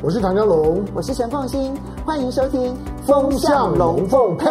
[0.00, 2.72] 我是唐家龙，我是陈凤新，欢迎收听
[3.04, 4.46] 《风向龙凤配》。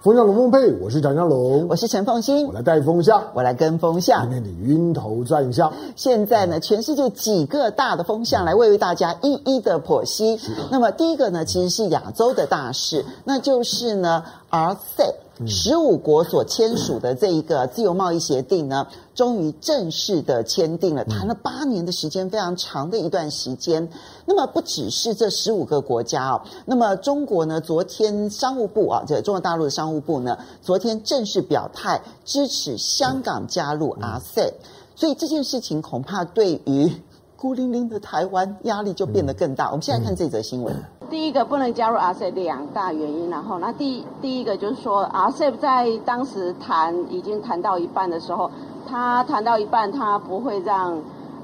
[0.00, 5.72] 风向龙凤配，我是唐家龙，我是陈凤新，我来带风向，我来跟风向，今天你晕头转向。
[5.94, 10.40] 现在呢，全世界几个大的风向来为为大家一一的剖析。
[10.68, 15.14] 那么第一个呢，其实是亚洲的大事，那就是呢，RCEP。
[15.46, 23.88] 十五国所签署的这一个自由贸易协定呢，终于正式的签订了，谈了八年的时间，非常长的一段时间。
[24.26, 34.52] 那么不只是这十五个国家哦，那么中国呢，昨天商务部啊，这中国大陆的商务部呢，昨天正式表态支持香港加入 RCEP，
[34.94, 36.92] 所以这件事情恐怕对于
[37.36, 39.68] 孤零零的台湾压力就变得更大。
[39.70, 40.99] 我们现在看这则新闻。
[41.10, 48.48] 第一个不能加入 RCEP 两大原因，然后那第第一个就是说 RCEP 在当时谈已经谈到一半的时候，
[48.88, 50.96] 他谈到一半，他不会让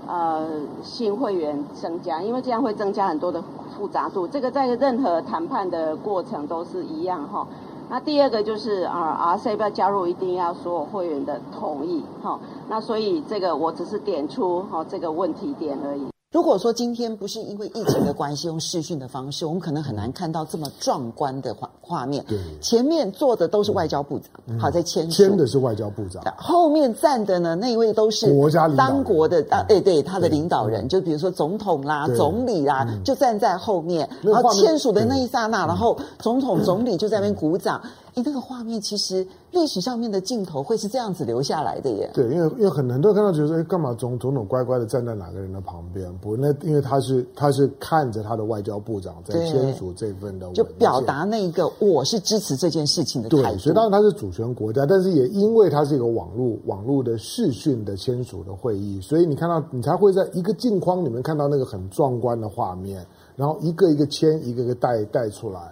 [0.07, 0.47] 呃
[0.85, 3.43] 新会员增加，因为这样会增加很多的
[3.77, 4.29] 复杂度。
[4.29, 7.45] 这个在任何谈判的过程都是一样哈。
[7.91, 12.39] 那第二个就是啊 RCEP 要加入，一定要所有会员的同意哈。
[12.69, 16.16] 那所以这个我只是点出哈这个问题点而已。
[16.33, 22.23] 如果说今天不是因为疫情的关系，用视讯的方式，我们可能很难看到这么壮观的画画面。
[22.27, 25.17] 对，前面坐的都是外交部长，嗯、好在签署。
[25.17, 26.23] 签的是外交部长。
[26.37, 34.07] 后面站的呢，那一位都是国家当国的啊，对对，他的领导人，就比如说总统啦、总理啦，就站在后面。
[34.21, 37.81] 然后签署的那一刹那，然后总统、总理就在那边鼓掌。
[37.81, 42.11] 哎，那个画面其实历史上面的镜头会是这样子留下来的耶。
[42.15, 46.11] 对，因为因为很很多人看到觉得说，哎，干嘛总总统乖乖的站在哪个人的旁边？
[46.17, 53.43] 不，那因为他是他是看着他的外交部长在签署这份的，就表达那一个我是支持这件事情的态度。
[53.43, 63.07] 对，所以当然他是主权国家，但是也因为它是一个网络网络的视讯的签署的会议，所以你看到你才会在一个镜框里面看到那个很壮观的画面，
[63.37, 65.71] 然后一个一个签，一个一个带带出来。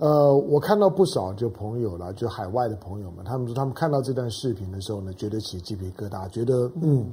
[0.00, 7.04] 呃，我看到不少就朋友了，就海外的朋友们，他们说他们看到这段视频的时候呢，觉得起鸡皮疙瘩，觉得嗯，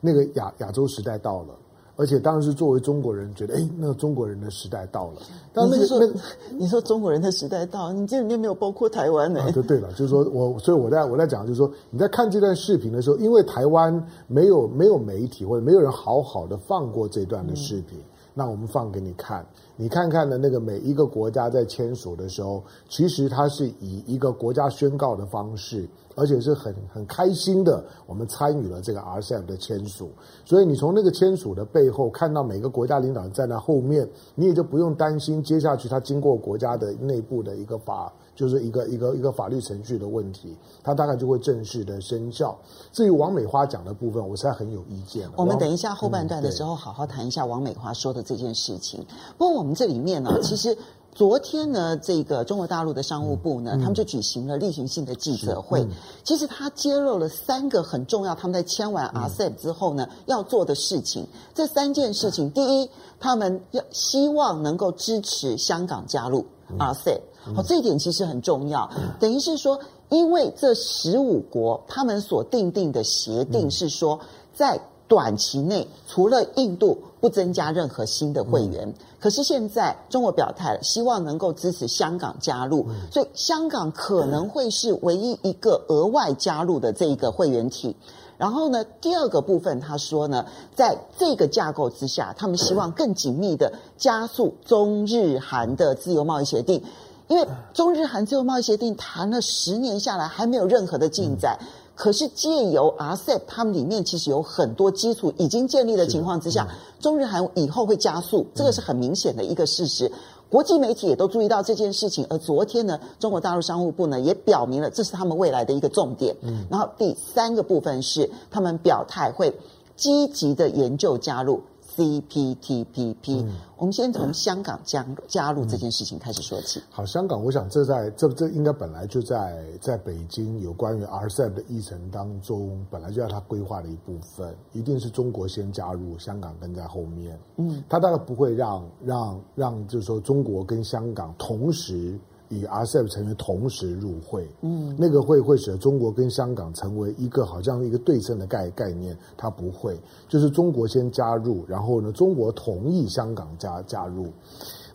[0.00, 1.54] 那个亚亚洲时代到了，
[1.96, 5.20] 而且当时作为中国人，觉得哎，那个中国人的时代到了。
[5.52, 6.14] 但那个那个、
[6.58, 9.52] 你说中国人的时代到了，你这里面没有包括台湾呢？
[9.68, 13.92] 对了，就是说我，所以我在我在讲，就是说你在看这段视频的时候，因为台湾
[14.26, 17.98] 没有没有媒体或者没有人好好的放过这段的视频。
[17.98, 19.44] 嗯那我们放给你看，
[19.76, 30.10] 你看看的那个每一个国家在签署的时候，其实它是以一个国家宣告的方式，而且是很很开心的，我们参与了这个 RCEP 的签署。
[30.44, 38.12] 所以你从那个签署的背后看到每个国家领导人站在后面，你也就不用担心接下去他经过国家的内部的一个法。
[38.34, 42.58] 就是一个一个一个法律程序的问题，它大概就会正式的生效。
[42.92, 45.28] 至于王美花讲的部分，我实在很有意见。
[45.36, 49.00] 我们等一下后半段的时候，好好谈一下王美花说的这件事情。
[49.00, 50.76] 嗯、不过我们这里面呢，其实
[51.12, 55.82] 昨天呢，这个中国大陆的商务部呢，嗯、他们就举行了例行性的记者会。
[55.82, 55.90] 嗯、
[56.24, 61.26] 其实他揭露了三个很重要，他们在签完 RCEP 之后呢，嗯、要做的事情。
[61.54, 62.88] 这三件事情，第一，
[63.18, 66.46] 他们要希望能够支持香港加入
[66.78, 67.20] RCEP。
[67.42, 68.90] 好，这一点其实很重要。
[69.18, 69.78] 等于是说，
[70.08, 74.20] 因为这十五国他们所订定的协定是说，
[74.54, 78.92] 在短期内除了印度不增加任何新的会员。
[79.18, 87.96] 可是现在中国表态了，希望能够支持香港加入，所以香港可能会是唯一一个额外加入的这一个会员体。
[88.38, 96.82] 然后呢，第二个部分他说呢，在这个架构之下，他们希望更紧密的加速中日韩的自由贸易协定。
[97.30, 101.56] 因为中日韩自由贸易协定谈了十年下来，还没有任何的进展。
[101.60, 110.08] 嗯、可是借由 RCEP，他们里面其实有很多基础已经建立的情况之下，嗯、中日韩以后会加速，这个是很明显的一个事实。
[110.08, 110.12] 嗯、
[110.50, 116.34] 国际媒体也都注意到这件事情，而昨天呢，中国大陆商务部呢也表明了这是他们未来的一个重点。
[116.42, 119.56] 嗯，然后第三个部分是他们表态会
[119.94, 121.62] 积极的研究加入。
[122.00, 126.80] CPTPP，嗯，我们先从香港加加入这件事情开始说起。
[126.88, 137.38] 好，香港，我想这在这这应该本来就在在北京有关于 RCEP 的议程当中，本来就要他规划的一部分，一定是中国先加入，香港跟在后面。
[137.58, 142.18] 嗯，他大概不会让让让，就是说中国跟香港同时。
[142.50, 149.98] 以 RCEP 成员同时入会，嗯，那个会会使得中国跟香港成为一个好像一个对称的概概念，它不会，
[150.28, 154.26] 就是中国先加入，然后呢，中国同意香港加加入。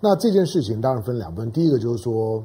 [0.02, 2.44] 那这件事情当然分两分，第一个就是说，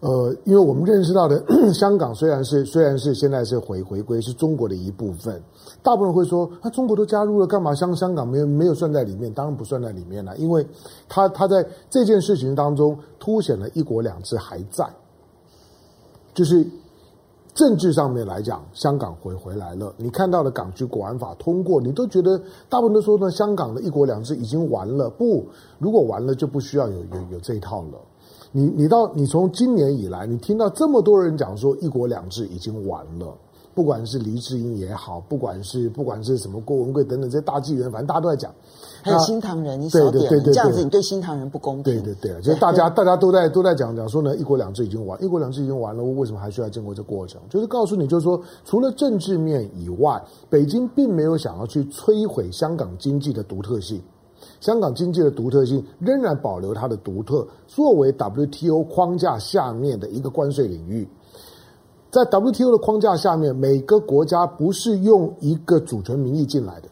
[0.00, 5.40] 呃，因为我们认识到的 香港虽然是虽然是现在是回回归是中国的一部分，
[5.88, 9.32] 大部分人会说，那、啊、中国都加入了，干嘛香香港没有没有算在里面？
[9.32, 10.66] 当然不算在里面了，因为
[11.08, 14.86] 他他在这件事情当中凸显了一国两制还在，
[16.34, 16.62] 就是
[17.54, 19.90] 政治上面来讲，香港回回来了。
[19.96, 22.38] 你看到的港区国安法通过，你都觉得
[22.68, 25.08] 大部分都说呢，香港的一国两制已经完了。
[25.08, 25.46] 不，
[25.78, 27.98] 如果完了就不需要有有有这一套了。
[28.52, 33.34] 你你到你从今年以来，你听到这么多人讲说一国两制已经完了，
[33.78, 38.52] 不管是黎智英也好，不管是不管是什么郭文贵等等这些大纪元，反正大家都在讲。
[39.02, 41.84] 还有新唐人，你少点对对对对对这样子，你对新唐人不公平。
[41.84, 47.40] 对对对，就是大家大家都在都在讲讲说呢，一国两制已经完，一国两制已经完了，为什么还需要经过这过程？
[47.48, 50.20] 就是告诉你，就是说，除了政治面以外，
[50.50, 54.02] 北京并没有想要去摧毁香港经济的独特性。
[54.60, 61.06] 香港经济的独特性仍然保留它的独特，作为 WTO 框架下面的一个关税领域，
[62.10, 66.88] 在 WTO 的框架下面，每个国家不是用一个主权名义进来的，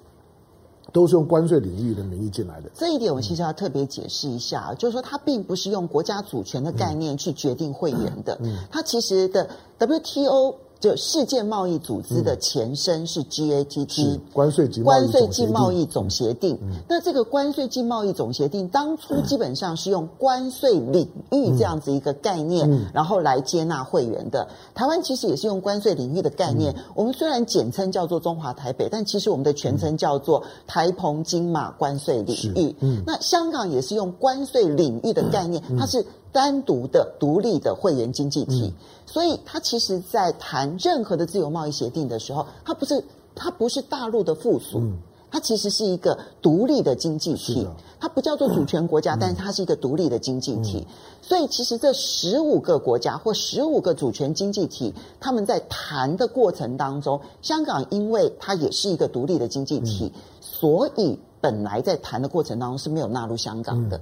[0.92, 2.70] 都是用关税领域的名义进来的。
[2.74, 8.38] 这一点我其实要特别解释一下，就是说它并不是用国家主权的概念去决定会员的，
[8.70, 9.48] 它其实的
[9.78, 10.56] WTO。
[10.78, 16.58] 就世界贸易组织的前身是 GATT，关税及关税及贸易总协定。
[16.86, 24.46] 那这个关税及贸易总协定当初基本上是用关税领域这样子一个概念，然后来接纳会员的。
[24.74, 32.74] 台湾其实也是用关税领域的概念，我们虽然简称叫做中华台北，但其实我们的全称叫做台澎金马关税领域。
[33.06, 36.04] 那香港也是用关税领域的概念，它是。
[36.32, 38.72] 单独的、独立的会员经济体，嗯、
[39.06, 43.02] 所以他其实，在谈任何的自由贸易协定的时候，他不是
[43.34, 44.98] 他不是大陆的附属，嗯、
[45.30, 47.70] 它其实是一个独立的经济体，的。
[48.00, 50.86] 它不叫做主权国家，嗯、但是它是一个独立的经济体。
[50.86, 64.00] 嗯、所以，其实这十五个国家或十五个主权经济体，他们在谈的过程当中，香港因为它也是一个独立的经济体，嗯、所以本来在谈的过程当中是没有纳入香港的。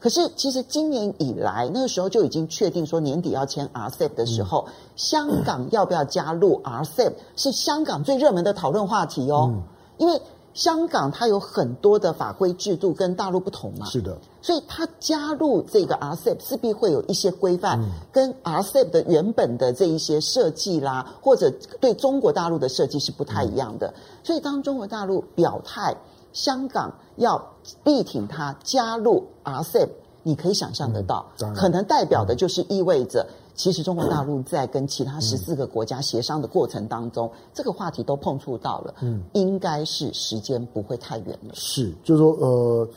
[0.00, 9.50] 嗯可是，其实今年以来，那个时候就已经确定说年底要签 RCEP 的时候，嗯、香港要不要加入 RCEP 是香港最热门的讨论话题哦。
[9.52, 9.62] 嗯、
[9.98, 10.18] 因为
[10.54, 17.78] 香港它有很多的法规制度跟大陆不同嘛，是的，所以它加入这个 RCEP 势必会有一些规范，
[18.10, 23.88] 跟 RCEP 的原本的这一些设计啦，或者对中国大陆的设计是不太一样的。
[23.88, 23.94] 嗯、
[24.24, 25.94] 所以当中国大陆表态。
[26.32, 27.40] 香港要
[27.84, 29.88] 力挺他加入 RCEP，
[30.22, 41.54] 你可以想象得到，嗯、可能代表的就是意味着，其实中国大陆在跟其他十四个国家协商的过程当中，嗯、这个话题都碰触到了，嗯，应该是时间不会太远了。
[41.54, 42.88] 是，就是说，呃，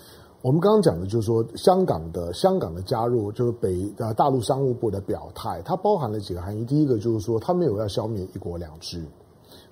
[0.41, 6.63] 我们刚刚讲的就是说，香港的香港的加入，就是北呃大陆商务部的表态，它包含了几个含义。
[6.65, 9.03] 第一个就是说，它没有要消灭一国两制。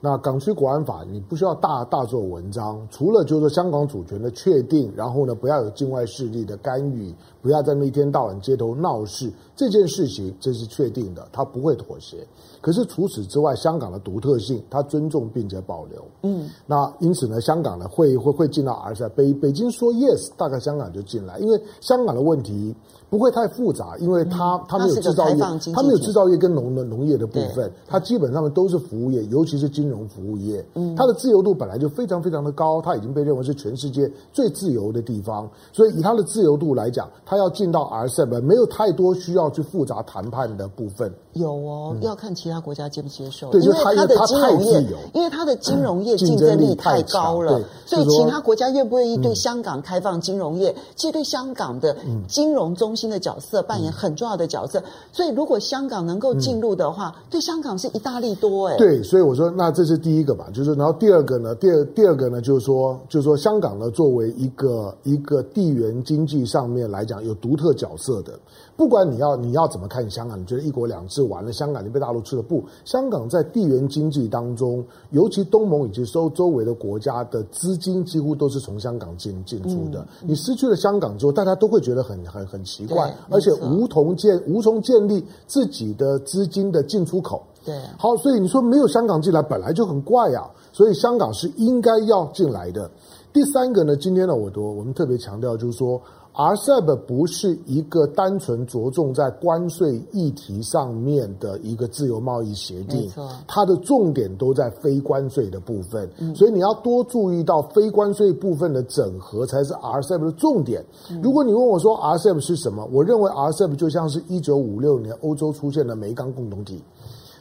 [0.03, 12.25] 那港区国安法，你不需要大大做文章，除了就是说香港主权的确定，然后呢，不要有境外势力的干预，不要在那一天到晚街头闹事，这件事情这是确定的，他不会妥协。
[12.61, 16.03] 可是除此之外，香港的独特性，他尊重并且保留。
[16.23, 22.75] 嗯，那因此呢，香港呢会会会进到 RCEP，北北京说 yes，大概香港就进来，因为香港的问题。
[23.11, 25.35] 不会太复杂，因为它它没有制造业，
[25.75, 30.65] 它没有制造业跟农的农业的部分，它基本上面都是服务业，尤其是金融服务业。
[30.75, 35.49] 嗯，它的自由度本来就非常非常的高，它已经被认为是全世界最自由的地方。
[35.73, 41.13] 所以以它的自由度来讲，它要进到 RCEP 没有太多需要去复杂谈判的部分。
[41.33, 43.51] 有哦，要看其他国家接不接受。
[43.51, 51.93] 对，因为它的金融业，因为它的金融业竞争力太高了，所以其他国家愿不愿意对香港开放金融业，其实对香港的
[52.29, 53.00] 金融中心。
[53.01, 58.77] 新的角色扮演很重要的角色，所以如果香港能够进入的话，嗯、对香港是一大利多哎。
[58.77, 68.37] 对，所以我说，那这是第一个吧，就是然后第二个呢，第二第二个呢，就是说，就是说香港呢，作为一个一个地缘经济上面来讲有独特角色的。
[68.81, 72.63] 不管你要你要怎么看香港，你觉得一国两制完了，香港就被大陆吃了不？
[72.83, 79.99] 香港在地缘经济当中，尤其东盟以及周周围的国家的资金几乎都是从香港进进出的。
[80.23, 87.43] 嗯、你失去了香港之后，大家都会觉得很很很奇怪，而且无从建无从建立自己的资金的进出口。
[87.63, 92.89] 对，好，所以你说没有香港进来本来就很怪啊，所以香港是应该要进来的。
[93.31, 96.01] 第三个呢，今天呢，我都我们特别强调，就是说。
[96.33, 103.11] RCEP 不是一个单纯着重在关税议题上面的一个自由贸易协定，
[103.47, 110.83] 它的重点都在非关税的部分，所以你要多注意到非关税部分的整合才是 RCEP 的重点。
[111.21, 116.81] 如果你问我说 RCEP 是什么，我认为 RCEP 就像是一九五六年欧洲出现的煤钢共同体。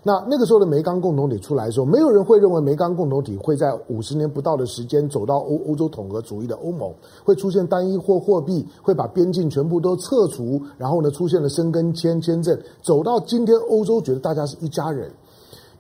[0.03, 6.91] 那那个时候的煤钢共同体出来的时候，没有人会认为煤钢共同体会在五十年不到的时间走到欧欧洲统合主义的欧盟，
[7.23, 15.11] 会出现单一货货币，会把边境全部都撤除，然后呢，出现了申根签签证，走到今天欧洲觉得大家是一家人。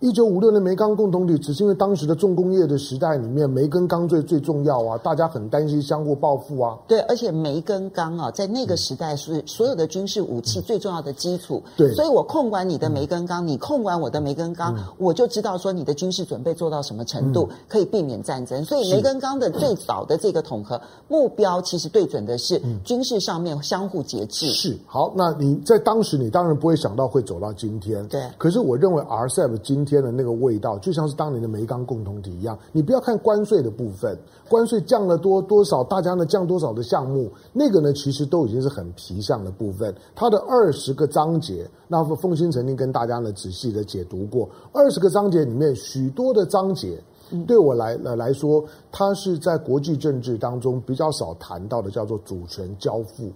[0.01, 6.79] 一九五六年煤钢共同体，只是因为当时的重工业的时代里面，煤跟钢最最重要啊，大家很担心相互报复啊。
[6.89, 11.63] 对，而且煤跟钢啊，在那个时代是所有的军事武器最重要的基础。
[11.77, 18.65] 对，所以我控管你的煤跟钢，你控管我的煤跟钢，我就知道说你的军事准备做到什么程度，可以避免战争。
[18.65, 24.47] 所以煤跟钢的最早的这个统合目标，其实对准的是军事上面相互节制。
[24.47, 28.03] 是，好，那你在当时你当然不会想到会走到今天。
[28.09, 29.90] 对，可是我认为 RCEP 今天。
[29.91, 32.59] 天的那个味道，就像是当年的煤钢共同体一样。
[32.73, 34.17] 你不要看关税的部分，
[34.49, 39.95] 关税降了多多少，大家呢降多少的项目，那个呢其实都已经是很皮相的部分。
[40.15, 47.03] 它的二十个章节，那凤新曾经跟大家呢仔细的解读过，二十个章节里面许多的章节，
[47.47, 53.31] 对我来来来说，它是在国际政治当中比较少谈到的，叫做主权交付。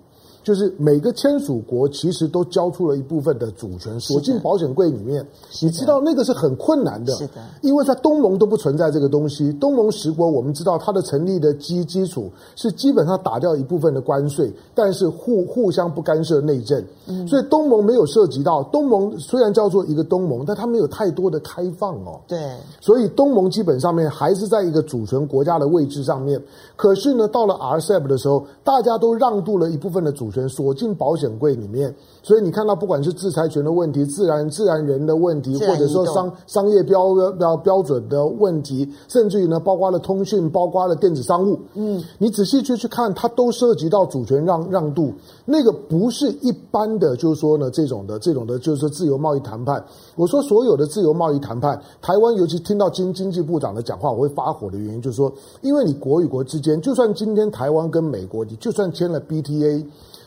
[0.45, 5.27] 就是每个签署国其实都交出了一部分的主权，锁进保险柜里面。
[5.63, 9.51] 你知道那个是很困难的，是的，因为在东盟都不存在这个东西。
[9.55, 16.85] 东盟十国我们知道它的成立的基基础是基本上打掉一部分的关税，但是互互相不干涉内政。
[17.27, 18.63] 所以东盟没有涉及到。
[18.65, 22.21] 东盟虽然叫做一个东盟，但它没有太多的开放哦。
[22.29, 22.39] 对，
[22.83, 26.39] 所以东盟基本上面还是在一个主权国家的位置上面。
[26.77, 45.13] 可是呢，到了 RCEP 的时候，大家都让渡了一部分的主锁进保险柜里面，所以你看到，不管是制裁权的问题、自然自然人的问题，或者说商商业标标标准的问题，甚至于呢，包括了通讯，包括了电子商务，嗯，你仔细去去看，它都涉及到主权让让渡，
[45.45, 49.85] 那个不是一般的，就是说呢，这种的这种的，就是说自由贸易谈判。
[50.17, 59.85] 我说所有的自由贸易谈判，台湾尤其听到经经济部长的讲话，我会发火的原因，就是说，因为你国与国之间，就算今天台湾跟美国，你就算签了 BTA。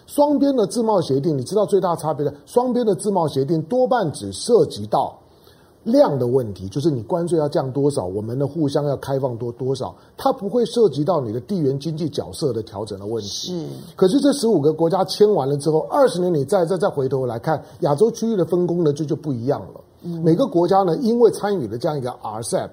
[0.08, 2.34] 双边的自贸协定，你知道最大差别的？
[2.48, 5.16] 双边的自贸协定多半只涉及到
[5.84, 13.30] 量的问题，就是你关税要降多少，我们的互相要开放多多少，它不会涉及到你的地缘经济角色的调整的问题。
[13.30, 13.68] 是。
[13.96, 19.82] 可是这十五个国家签完了之后，二十年你再再再回头来看亚洲区域的分工呢，就，就不一样了。
[20.24, 22.70] 每个国家呢，因为参与了这样一个 RCEP。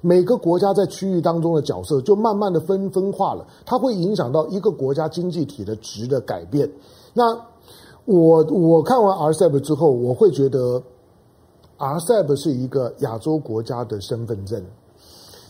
[0.00, 6.70] 每个国家在区域当中的角色就慢慢的分分化了，它会影响到一个国家经济体的值的改变。
[7.12, 7.36] 那
[8.06, 10.82] 我我看完 RCEP 之后，我会觉得
[11.78, 14.64] RCEP 是一个亚洲国家的身份证。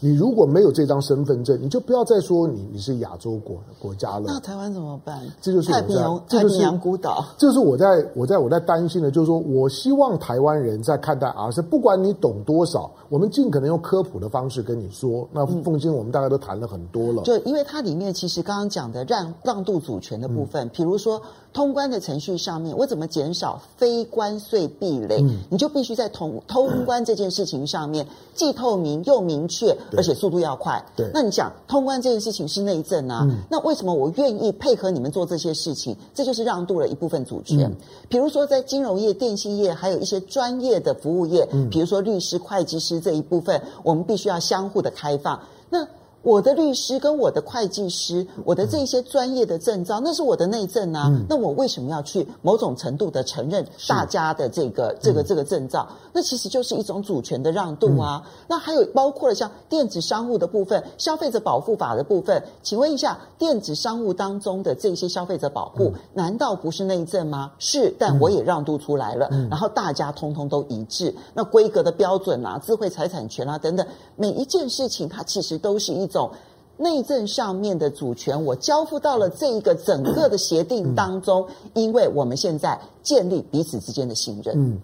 [0.01, 4.25] 你如果没有这张身份证，你就不要再说你你是亚洲国国家了。
[4.27, 5.21] 那台湾怎么办？
[5.41, 7.25] 这就是太平洋太平洋孤岛。
[7.37, 15.29] 这是我在我在我在担心的，就是说我希望台湾人在看待 RCEP，不管你懂多少，我们尽可能用科普的方式跟你说。
[15.33, 17.23] 那凤馨，我们大概都谈了很多了。
[17.25, 21.21] 就因为它里面其实刚刚讲的让让渡主权的部分，比如说
[21.53, 25.25] 通关的程序上面，我怎么减少非关税壁垒？
[25.49, 29.77] 你就必须在通通关这件事情上面既透明又明确。
[29.97, 31.11] 而且速度要快，对。
[31.13, 35.97] 那你讲通关这件事情是内政啊，嗯、那为什么我愿意配合你们做这些事情？
[36.15, 37.61] 这就是让渡了一部分主权。
[37.63, 37.77] 嗯、
[38.09, 45.41] 比如说在金融业、电信业，还有一些专业的服务业，嗯、比如说律师、会计师这一部分，我们必须要相互的开放。
[45.69, 45.87] 那
[46.23, 51.07] 我的律师跟我的会计师，我的这些专业的证照，那是我的内证啊。
[51.09, 55.89] 嗯、那我为什么要去某种程度的承认大家的这个这个这个证照？
[56.13, 58.23] 那其实就是一种主权的让渡啊。
[58.27, 67.51] 嗯、那还有包括了像电子商务的部分、消费者保护法的部分，请问一下，电子商务当中的这些消费者保护，嗯、难道不是内证吗？
[67.59, 71.15] 是，但我也让渡出来了，嗯、然后大家通通都一致。
[71.33, 73.87] 那规格的标准啊，智慧财产权啊等等，
[74.17, 76.10] 每一件事情它其实都是一。
[76.11, 76.31] 种
[76.77, 84.55] 内政上面的主权，我交付到了这一个整个的协定当中，因为我们现在建立彼此之间的信任。
[84.57, 84.81] 嗯，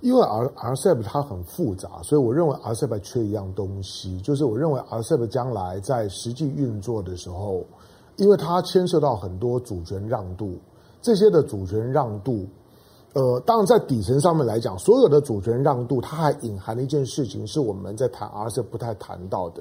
[0.00, 7.64] 因为 R RCEP 它很复杂，所以我认为 RCEP 缺一样东西，就是我认为 RCEP 将来在实际运作的时候，
[8.14, 10.56] 因为它牵涉到很多主权让渡，
[11.02, 12.46] 这些的主权让渡，
[13.14, 19.60] 呃，当然在底层上面来讲，所有的主权让渡，它还隐含了一件事情，是我们在谈 RCEP 不太谈到的。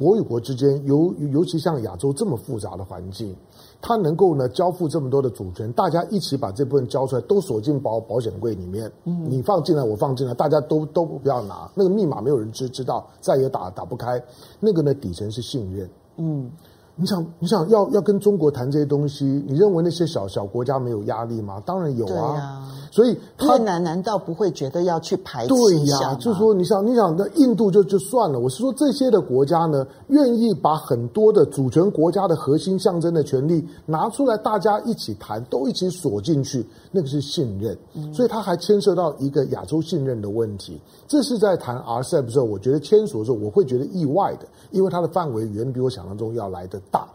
[0.00, 3.36] 国与国之间，尤尤其像亚洲这么复杂的环境，
[3.82, 8.90] 它能够呢交付这么多的主权，大家一起把这部分交出来，都锁进保保险柜里面。
[9.04, 14.18] 嗯，你放进来，我放进来，大家都都不要拿那个密码，没有人知知道，再也打打不开。
[14.58, 15.90] 那个呢底层是信任。
[16.16, 16.50] 嗯。
[16.96, 21.62] 你想，你想要要跟中国谈这些东西，你认为那些小小国家没有压力吗？
[21.64, 22.34] 当然有啊。
[22.34, 25.48] 啊所以越南难道不会觉得要去排斥？
[25.48, 28.40] 对呀，就是说你想，你想那印度就就算了。
[28.40, 37.76] 我是说这些的国家呢，愿意把很多的主权国家的核心象征的权利拿出来，大家一起谈，都一起锁进去，那个是信任。
[37.94, 40.80] 嗯、所以它还牵涉到一个亚洲信任的问题。
[41.06, 47.08] 这是在谈 RCEP 的时候，我觉得签署的时候我会觉得意外的，因为它的范围远比我想象中要来的大，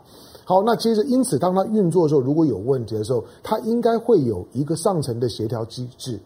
[0.46, 6.20] 好，那接着，因此，当它运作的时候，如果有问题的时候，它应该会有一个上层的协调机制，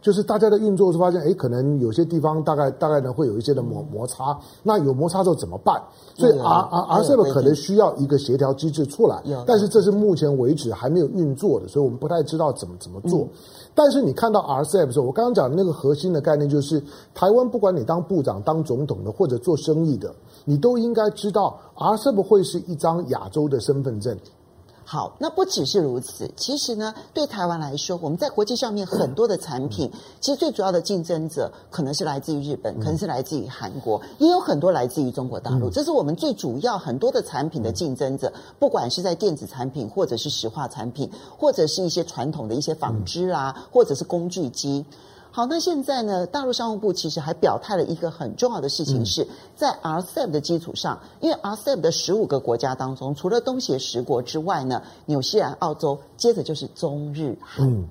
[0.00, 5.78] 就是大家的运作是发现，哎，可能有些地方大概大概呢会有一些的摩摩擦，那有摩擦之后怎么办？
[6.16, 13.20] 所以 R R RCEP 可能需要一个协调机制出来，但是这是目前为止还没有运作的，所以我们不太知道怎么怎么做。
[13.20, 13.28] 嗯
[13.78, 16.82] 但是你看到 RCEP 的时候，我刚刚讲的那个核心的概念就是，
[17.14, 20.12] 台湾不管你当部长、当总统的，或者做生意的，
[20.44, 24.18] 你都应该知道 RCEP 会是一张亚洲的身份证。
[24.90, 26.30] 好，那不只是如此。
[26.34, 35.68] 其实呢，对台湾来说，我们在国际上面很多的产品，嗯、其实最主要的竞争者可能是来自于日本，嗯、可能是来自于韩国，也有很多来自于中国大陆。
[35.68, 44.86] 嗯、这是我们最主要很多的产品的竞争者，不管是在电子产品，或者是石化产品，或者是一些传统的一些纺织啊，嗯、或者是工具机。
[45.38, 46.26] 好，那现在呢？
[46.26, 57.72] 大陆商务部其实还表态了一个很重要的事情，是在 RCEP 的基础上，因为 RCEP 的十五个国家当中，除了东协十国之外呢，纽西兰、澳洲，接着就是中日韩。
[57.72, 57.88] 嗯、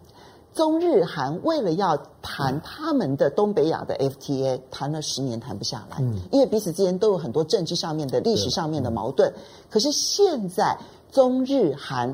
[0.53, 9.31] 中日韩为了要谈他们的东北亚的 FTA，谈了十年谈不下来，嗯、因为彼此之间都有很多政治上面的、历史上面的矛盾。
[9.33, 10.77] 嗯、可是现在
[11.13, 12.13] 中日韩。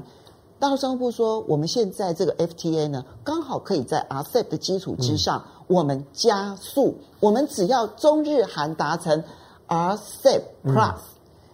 [0.64, 6.96] 大陆商务说，我们现在这个 FTA 呢，刚好可以在 RCEP 的基础之上，我们加速。
[7.20, 9.22] 我们只要中日韩达成
[9.68, 10.96] RCEP Plus。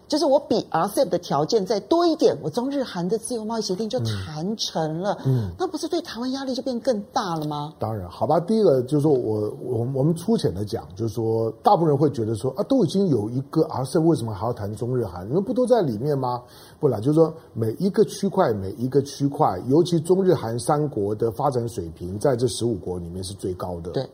[0.10, 7.76] 就是我比 RCEP 的条件再多一点，我中日韩的自由贸易协定就谈成了，嗯，嗯，那不是对台湾压力就变更大了吗？
[7.80, 8.40] 当然，好吧。
[8.40, 15.30] 第一个就是说我我我们粗浅的讲，就是说大部分人会觉得说啊，都已经有一个 RCEP，为什么还要谈中日韩？
[15.30, 16.42] 你们不都在里面吗？
[16.80, 23.92] 不然，就是说每一个区块每一个区块，尤其中日韩三国的发展水平，在这十五国里面是最高的。
[23.92, 24.10] 对。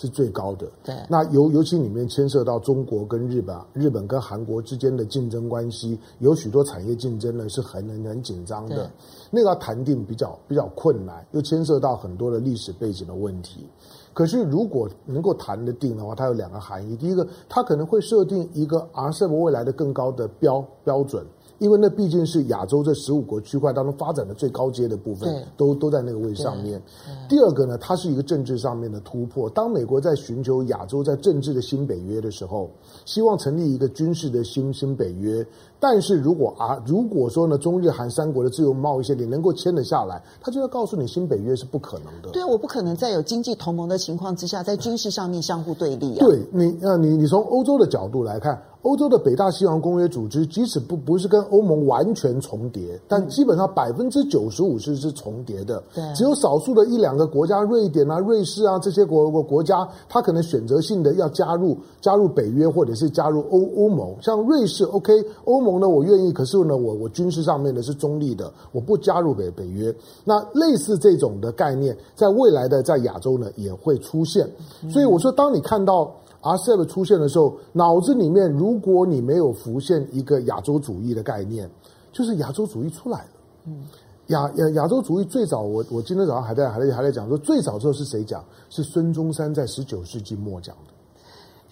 [0.00, 0.66] 是最高的。
[0.82, 8.90] 对，那尤尤其里面牵涉到中国跟日本、日本跟韩国之间的竞争关系，有许多产业竞争呢是很很很紧张的。
[9.30, 13.66] 那个要谈定比较比较困难，又牵涉到很多的历史背景的问题。
[14.14, 21.24] 可是如果能够谈得定的话，它有两个含义：第一个，它可能会设定一个 RCEP 未来的更高的标标准。
[21.60, 26.82] 因为那毕竟是亚洲这十五国区块当中发展的最高阶的部分，对都都在那个位上面。
[27.28, 29.48] 第二个呢，它是一个政治上面的突破。
[29.50, 32.70] 当美国在寻求亚洲在政治的新北约的时候，
[33.04, 35.46] 希望成立一个军事的新新北约。
[35.78, 42.30] 但是如果啊，如果说呢，中日韩三国的自由贸易协定能够签得下来，他就要告诉你，新北约是不可能的。
[42.32, 46.26] 对啊，我不可能在有经济同盟的情况之下，在军事上面相互对立啊。
[46.26, 55.82] 对你，啊，你你从欧洲的角度来看，欧洲的北大西洋公约组织，即使不不是跟欧盟完全重叠，但基本上百分之九十五是是重叠的。
[55.94, 64.14] 对，只有少数的一两个国家，瑞典啊、瑞士啊这些国国国家，他可能选择性的要加入加入北约，或者是加入欧欧盟。
[64.22, 65.12] 像瑞士，OK，
[65.44, 65.80] 欧盟。
[65.80, 69.94] 呢，我愿意，可是呢，我我军事上面呢是中立的，我不加入北北约。
[70.24, 74.46] 那类似这种的概念，在未来的在亚洲呢也会出现。
[74.90, 76.12] 所以我说，当你看到
[76.42, 81.70] RCEP 出现的时候，脑子里面如果你没有浮现一个亚洲主义的概念，
[82.12, 83.30] 就是亚洲主义出来了。
[83.66, 83.84] 嗯，
[84.28, 88.44] 亚亚亚洲主义最早，我我今天早上还在还在还在讲说，最早之后是谁讲？
[88.70, 90.92] 是孙中山在十九世纪末讲的。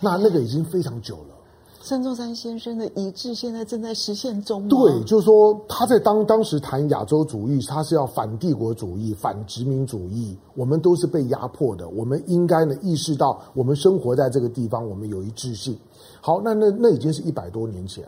[0.00, 1.34] 那那个已经非常久了。
[1.80, 4.68] 孙中山先生的遗志现在正在实现中。
[4.68, 10.36] 对，就是说他在当当时谈亚洲主义，他是要反帝国主义、反殖民主义。
[10.54, 15.78] 我们都是被压迫的，我们应该呢意识到，我们生活在这个地方，我们有一致性。
[16.20, 18.04] 好，那那那已经是一百多年前，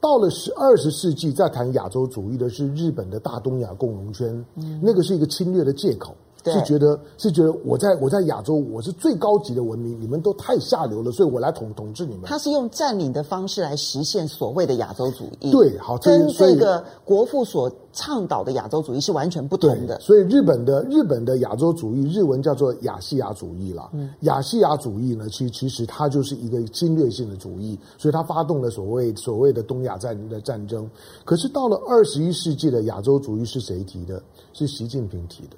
[0.00, 6.14] 到了十二十世纪再谈亚洲主义的是日本的大东亚共荣圈，嗯、那个是一个侵略的借口。
[6.42, 12.24] 对是觉得是觉得我在我在亚洲我是最高级的文明，你们都太下流了，所以我来统统治你们。
[12.24, 15.50] 他是用占领的方式来实现所谓的亚洲主义。
[15.52, 20.00] 对，好，跟这个国父所倡导的亚洲主义是完全不同的。
[20.00, 23.88] 所以日本的日本的亚洲主义，日文叫做亚细亚主义啦。
[23.92, 30.90] 嗯，亚细亚主义呢，其实其实它就是一个侵略性的主义，所以它发动了所谓所谓的东亚战的战争。
[31.24, 34.20] 可是到了二十一世纪的亚洲主义是谁提的？
[34.52, 35.56] 是习近平提的。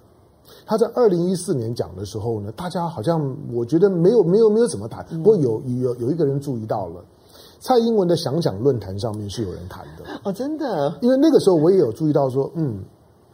[0.66, 7.04] 他在二零一四年讲的时候呢，大家好像我觉得没有没有没有怎么谈，不过有有有一个人注意到了，
[7.60, 10.04] 蔡英文的想想论坛上面是有人谈的。
[10.24, 12.82] 哦，真的，因为那个时候我也有注意到说，嗯，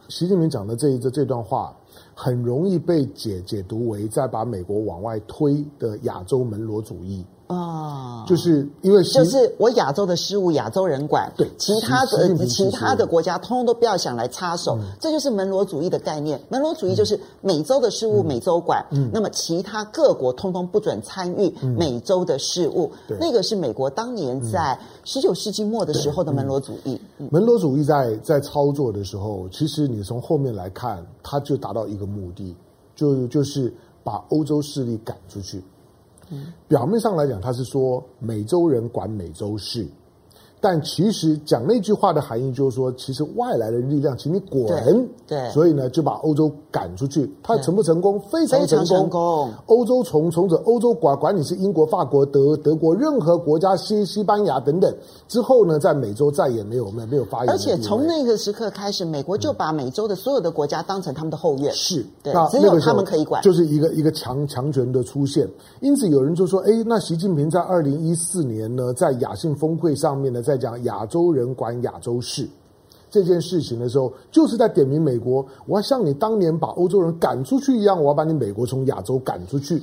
[0.09, 1.73] 习近平讲的这一这这段话
[2.15, 7.25] 很容易被解解读为在把美国往外推的亚洲门罗主义。
[7.51, 16.41] 啊，就是因为就是我亚洲的事务，亚洲人管，对，其他的其他的国家通通都不要想来插手，嗯、这就是门罗主义的概念。
[16.49, 22.89] 门罗主义就是美洲的事务，美洲管，嗯，那么其他各国通通不准参与美洲的事务。
[23.09, 27.01] 嗯、那个是美国当年在十九世纪末的时候的门罗主义。
[27.19, 32.55] 嗯、门罗主义在在操作的时候，其实你从后面来看，它就达到一个目的，
[32.95, 35.61] 就就是把欧洲势力赶出去。
[36.69, 39.87] 表面上来讲，他是说美洲人管美洲事。
[40.61, 44.67] 但其实讲那句话的含义就是说，其实外来的力量，请你滚。
[45.27, 47.33] 对，所以呢，就把欧洲赶出去。
[47.43, 48.21] 他成不成功？
[48.31, 48.87] 非常成功。
[48.87, 49.51] 成功。
[49.67, 54.95] 欧洲从从此欧洲管管你是英国、法国、德德国任何国家，西西班牙等等。
[55.29, 57.51] 之后呢，在美洲再也没有没有没有发言。
[57.51, 61.73] 而且从那个时刻开始，美国就把美洲的所有的国家当成他们的后院。
[61.73, 63.41] 是，对，只有他们可以管。
[63.43, 65.49] 就是一个一个强强权的出现。
[65.81, 72.49] 因此有人就说：“哎，那习近平在二零一四年呢，在亚信峰会上面呢，在在讲亚洲。”人管亚洲事
[73.09, 75.45] 这件事情的时候，就是在点名美国。
[75.67, 79.81] 我要像你当年把欧洲人赶出去一样，我要把你美国从亚洲赶出去。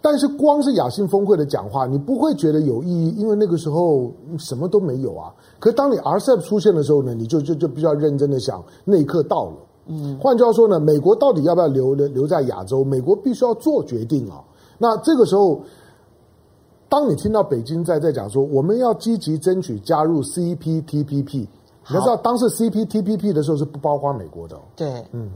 [0.00, 5.32] 但是光是亚信峰会的讲话，你不会觉得有意义，因为那个时候什么都没有啊。
[5.58, 9.56] 可当你 RCEP 出现的时候呢，你就就就比较认真的想，那一刻到了。
[9.86, 12.84] 嗯，换句话说呢，美国到底要不要留留留在亚洲？
[12.84, 14.44] 美国必须要做决定啊。
[14.78, 15.60] 那这个时候。
[16.94, 21.38] 当你听到北京在在讲说我们要积极争取加入 CPTPP，
[21.88, 24.56] 你要知道当时 CPTPP 的时候是不包括美国的。
[24.76, 25.28] 对，嗯，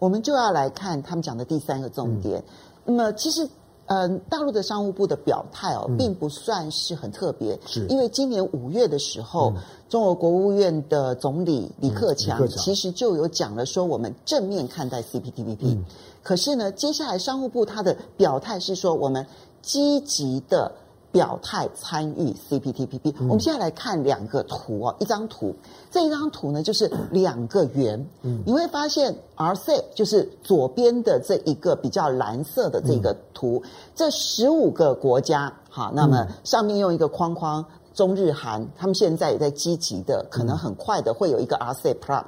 [0.00, 2.40] 我们就要来看他们讲的第三个重点。
[2.40, 2.44] 嗯、
[2.86, 3.44] 那么其实，
[3.86, 7.86] 嗯、呃，大陆的商务部的表态哦，并不算是很特别，是。
[7.86, 15.84] 因为今年五月的时候，嗯、中国国务院的总理李克强、其实就有讲了说我们正面看待 CPTPP，、嗯、
[16.24, 19.24] 可是呢，接下来商务部他的表态是说我们
[19.62, 20.72] 积极的。
[21.14, 25.54] 表态参与 CPTPP，我们现在来看两个图哦，一张图，
[25.88, 33.62] 这一张图呢就是两个圆，嗯，你会发现 RCEP 就是左边的这一个比较蓝色的这个图，
[33.94, 42.24] 这十五个国家，好，那么上面用一个框框，中日韩，他们现在也在积极的，可能很快的会有一个 RCEP Plus，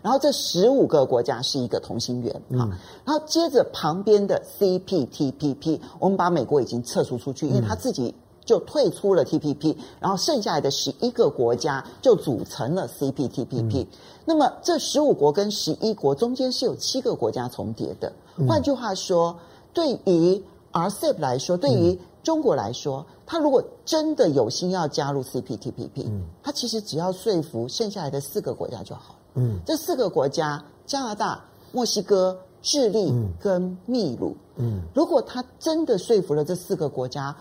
[0.00, 2.66] 然后这十五个国家是一个同心圆，好，
[3.04, 8.14] 然后接着旁边的 CPTPP，我们把美国已经撤除出去，因为他自己。
[8.50, 13.84] 就退出了 TPP，然后剩下来的十一个国家就组成了 CPTPP。
[13.84, 13.86] 嗯、
[14.24, 18.12] 那么这十五国跟十一国中间是有七个国家重叠的。
[18.38, 19.38] 嗯、换句话说，
[19.72, 29.14] 对于 RCEP 来说，对于中国来说，他如果真的有心要加入 CPTPP，嗯，他其实只要说服剩下来的四个国家就好。
[29.34, 34.36] 嗯，这四个国家：加拿大、墨西哥、智利跟秘鲁。
[34.56, 37.32] 嗯，如果他真的说服了这四个国家。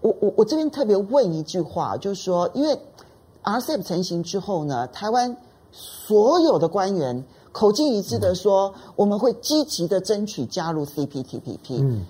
[0.00, 2.78] 我我我这边特别问一句话，就是说，因为
[3.42, 5.36] RCEP 成型之后呢，台湾
[5.72, 11.80] 所有的官员口径一致的说，嗯、我们会积极的争取加入 CPTPP。
[11.80, 12.06] 嗯，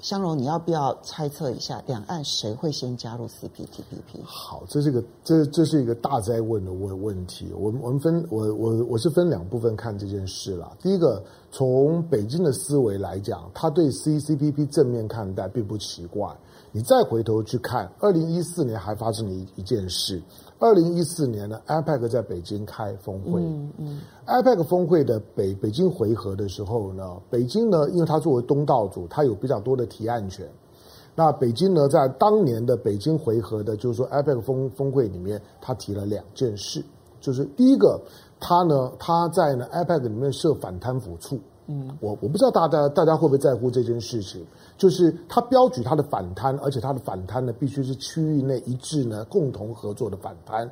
[0.00, 4.22] 香蓉，你要不要猜测一下，两岸谁会先加入 CPTPP？
[4.24, 7.52] 好，这是个这这是一个大哉问的问问题。
[7.56, 10.72] 我们我们分我我我是分两部分看这件事啦。
[10.82, 11.22] 第一个，
[11.52, 16.28] 从北京的思维来讲，他对 CCPP 正面看待并不奇怪。
[16.76, 20.20] 你再回头去看，二零一四年还发生了一一件事。
[20.58, 23.40] 二零一四年呢，IPAC 在北京开峰会。
[23.40, 24.00] 嗯嗯。
[24.26, 30.50] ，IPAC 峰会的北北京回合的时候呢，北京呢，因为它作为东道主，它有比较多的提案权。
[31.14, 36.84] 那北京呢，在当年的北京回合的，就是说 IPAC 峰峰会里面，他提了两件事，
[37.20, 38.00] 就是第一个，
[38.40, 41.38] 他呢，他在呢 IPAC 里面设反贪腐处。
[41.66, 44.44] 嗯，我我不知道大家大家会不会在乎这件事情，
[44.76, 50.68] 就是他标举他的反贪，而且他的反贪呢必须是区域内一致呢共同合作的反贪。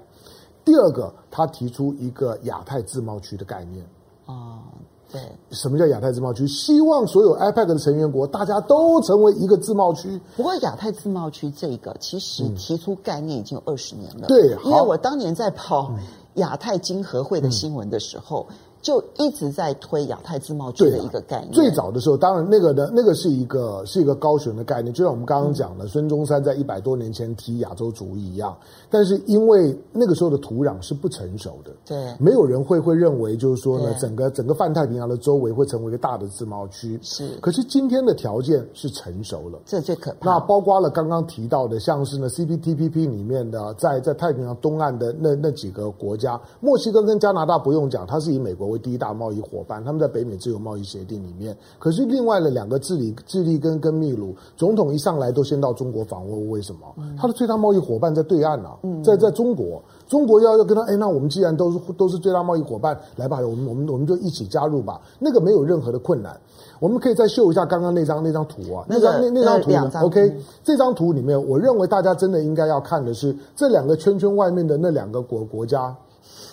[0.64, 3.84] 第二个，他提出一个亚太自贸区的概念。
[4.26, 4.62] 啊，
[5.10, 6.46] 对，什么叫亚太自贸区？
[6.46, 10.20] 希望所有 IPEC 的成员国大家都成为一个自贸区。
[10.36, 14.26] 不过亚太自贸区这个其实提出概念已经有二十年了。
[14.26, 15.92] 对，因为我当年在跑
[16.34, 18.46] 亚太经合会的新闻的时候。
[18.48, 21.52] 嗯就一直在推亚太自贸区的一个概念。
[21.52, 28.54] 啊、最早的时候，当然那个的那个是一个是一个高雄的概念，就像我们刚刚讲的，孙、嗯、中山在一百多年前提亚洲主义一样。
[28.90, 36.98] 但是因为那个时候的土壤是不成熟的，对，没有人会会认为就是说呢，整个整个泛太平洋的周围会成为一个大的自贸区。
[37.02, 40.26] 是，可是今天的条件是成熟了，这最可怕。
[40.26, 56.80] 那包括了刚刚提到的，像是呢 CPTPP 里面的，在在太平洋东岸的那那几个国家，墨西哥跟加拿大不用讲，它是以美国为第一大贸易伙伴，他们在北美自由贸易协定里面，可是另外的两个智利、智利跟跟秘鲁总统一上来都先到中国访问，为什么？
[56.96, 66.34] 嗯、他的最大贸易伙伴在对岸啊，嗯、在在中国，中国要要跟他，哎，那我们既然都是都是最大贸易伙伴，来吧，我们我们我们就一起加入吧，那个没有任何的困难。
[66.80, 75.94] 我们可以再秀一下刚刚那张那张图啊，那张那那张图呢？OK，这张图里面，我认为大家真的应该要看的是这两个圈圈外面的那两个国国家，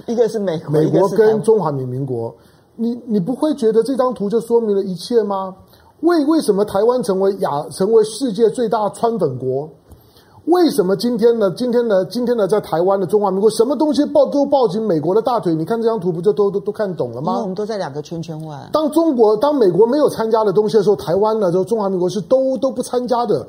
[0.08, 2.34] 一个是美国，美国跟中华民民国。
[2.76, 5.54] 你你不会觉得这张图就说明了一切吗？
[6.02, 9.70] 为为什么台湾成为亚成为世界最大川粉国？
[10.46, 11.52] 为什么今天呢？
[11.52, 12.06] 今天呢？
[12.06, 12.48] 今天呢？
[12.48, 15.54] 在台湾的中华民国，什么东西抱都抱紧美国的大腿？
[15.54, 17.34] 你看这张图，不就都都都看懂了吗？
[17.34, 18.58] 因为我们都在两个圈圈外。
[18.72, 21.52] 当中国当美国没有参加的东西的时候，台湾呢？
[21.52, 23.46] 就中华民国是都都不参加的。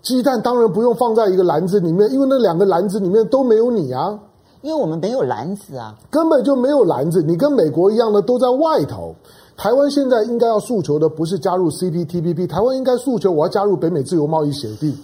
[0.00, 4.18] 鸡蛋当然不用放在一个篮子里面，因为那两个篮子里面都没有你啊。
[4.64, 7.22] 因为我们没有篮子啊，根本就没有篮子。
[7.22, 9.14] 你跟美国一样的都在外头。
[9.58, 14.96] 台湾现在应该要诉求的不是加入 CPTPP，台湾应该诉求我要加入北美自由贸易协定。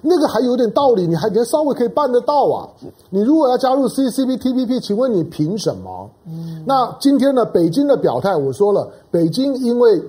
[0.00, 2.68] 那个还有点道理，你还觉得稍微可以办得到啊。
[3.10, 6.08] 你如果要加入 CPTPP，请问你凭什么？
[6.28, 10.00] 嗯，那今天呢，北京的表态，我说了，北京因为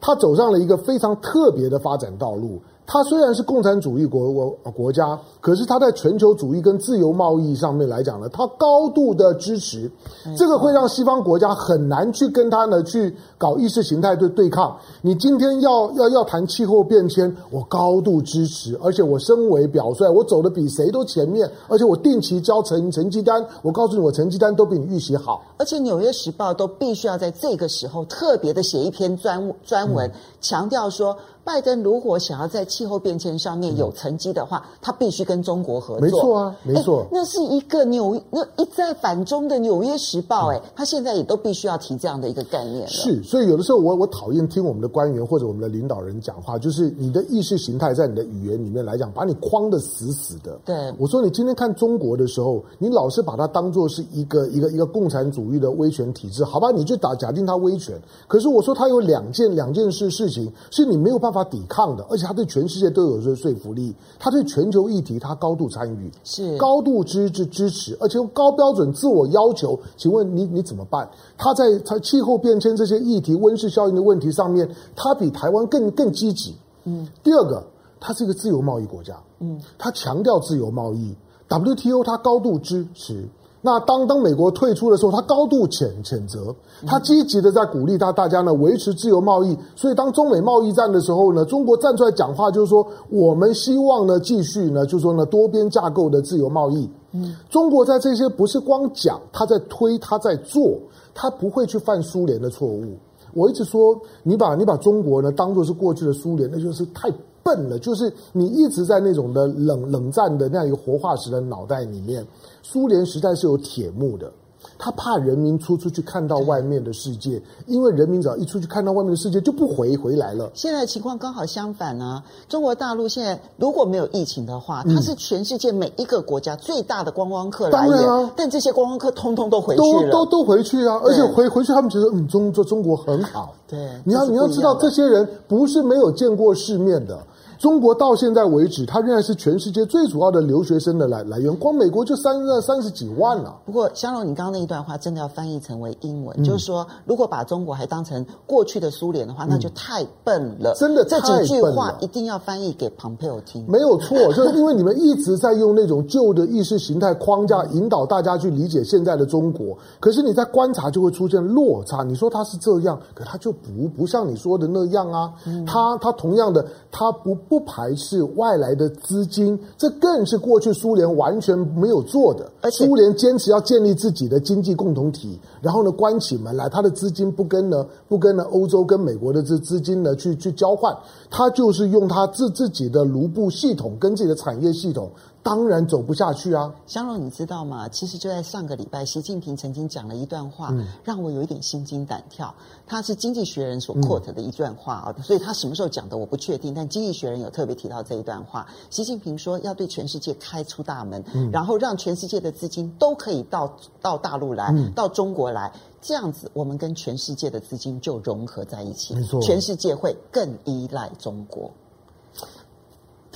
[0.00, 2.60] 它走上了一个非常特别的发展道路。
[2.90, 9.90] 它虽然是共产主义国国国家，可是它在全球主义跟自由贸易上面来讲呢，它高度的支持，
[10.34, 14.74] 这个会让西方国家很难去跟它呢去搞意识形态的对抗。
[15.02, 25.42] 你今天要要要谈气候变迁，我高度支持，而且我身为表率，我走的比谁都前面，而且我定期交成成绩单，我告诉你，我成绩单都比你预习好。
[25.58, 31.14] 而且《纽约时报》都必须要在这个时候特别的写一篇专专文，强调说。
[31.48, 36.00] 拜登如果想要在气候变迁上面有成绩的话，嗯、他必须跟中国合作。
[36.02, 37.06] 没错啊，没错。
[37.10, 42.88] 那是一个纽那一再反中的《纽约时报》哎、嗯，他现在也都必须要提这样的一个概念了。
[42.88, 50.60] 是，所以有的时候我我讨厌听我们的官员或者我们的领导人讲话，就是你的意识形态在你的语言里面来讲，把你框的死死的。
[50.66, 56.70] 对，我说你今天看中国的时候，你老是把它当做是一个一个一个共产主义的威权体制，好吧？
[56.70, 57.98] 你就打假定它威权。
[58.26, 69.78] 可是我说它有两件两件事事情是你没有办法抵抗的，而且他对全世界都有这个说服力，他对全球议题他高度参与，是高度支持支持，而且用高标准自我要求。
[69.96, 71.08] 请问你你怎么办？
[71.36, 76.54] 他在他气候变迁这些议题、温室效应的问题上面，他比台湾更更积极。
[76.84, 77.62] 嗯，第二个，
[78.00, 81.14] 他是一个自由贸易国家，嗯，他强调自由贸易
[81.48, 83.28] ，WTO 他高度支持。
[83.60, 86.54] 那当当美国退出的时候，他高度谴谴责，
[86.86, 89.58] 他积极的在鼓励他大家呢维持自由贸易。
[89.74, 96.88] 所以当中美贸易战的时候呢，中国站出来讲话就是说，我们希望呢继续呢就是说呢多边架构的自由贸易。
[97.12, 100.78] 嗯，中国在这些不是光讲，他在推，他在做，
[101.12, 102.96] 他不会去犯苏联的错误。
[103.34, 107.10] 我一直说，你把你把中国呢当做是过去的苏联，那就是太
[107.42, 107.78] 笨了。
[107.78, 112.24] 就是你一直在那种的冷冷战的那样一个活化石的脑袋里面。
[112.70, 114.30] 苏联时代是有铁幕的，
[114.76, 120.50] 他怕人民出出去看到外面的世界，因为人民只要一出去看到外面的世界就不回回来了。
[120.52, 127.96] 现在情况刚好相反呢、啊，中国大陆现在如果没有疫情的话，它是全世界每一个国家最大的观光客来源。
[127.96, 133.54] 当然啊，但这些观光客通通都回去了，都都都回去啊，而且回回去他们觉得嗯中中中国很好。
[133.66, 137.18] 对，你要你要知道这些人不是没有见过世面的。
[137.58, 143.56] 中国到现在为止，它仍然是全世界最主要的留学生的来来源，光美国就三三十几万了。
[143.66, 150.72] 不过，香龙，你刚刚那一段话真的要翻译成为英文，嗯、就是说，如果把中国还当成过去的苏联的话，那就太笨了。
[150.78, 153.64] 真的太笨了，这几句话一定要翻译给庞佩奥听。
[153.68, 162.04] 没有错，就是因为你们一直在用那种旧的意识形态框架引导大家去理解现在的中国，可是你在观察就会出现落差。
[162.04, 165.32] 你说他是这样，可他就不不像你说的那样啊。
[165.66, 167.36] 他他同样的，他不。
[167.48, 172.50] 不排斥外来的资金，这更是过去苏联完全没有做的。
[172.60, 180.94] 而且苏联坚持要建立自己的经济共同体，然后呢，关起门来，他的资金不跟呢不跟呢欧洲跟美国的这资金呢去去交换，
[181.30, 185.10] 他就是用他自自己的卢布系统跟自己的产业系统。
[185.48, 186.70] 当然走不下去啊！
[186.86, 187.88] 香龙，你知道吗？
[187.88, 192.54] 其实就在上个礼拜，习近平曾经讲了一段话，嗯、让我有一点心惊胆跳。
[192.86, 198.66] 他是《经济学人》所 quote 的一段话啊，嗯、所以他什么时候讲的我不确定，但《经济学人》有特别提到这一段话。
[198.90, 211.70] 习近平说要对全世界开出大门，嗯、然后让全世界的资金都可以到到大陆来，嗯、到中国来，这样子我们跟全世界的资金就融合在一起，全世界会更依赖中国。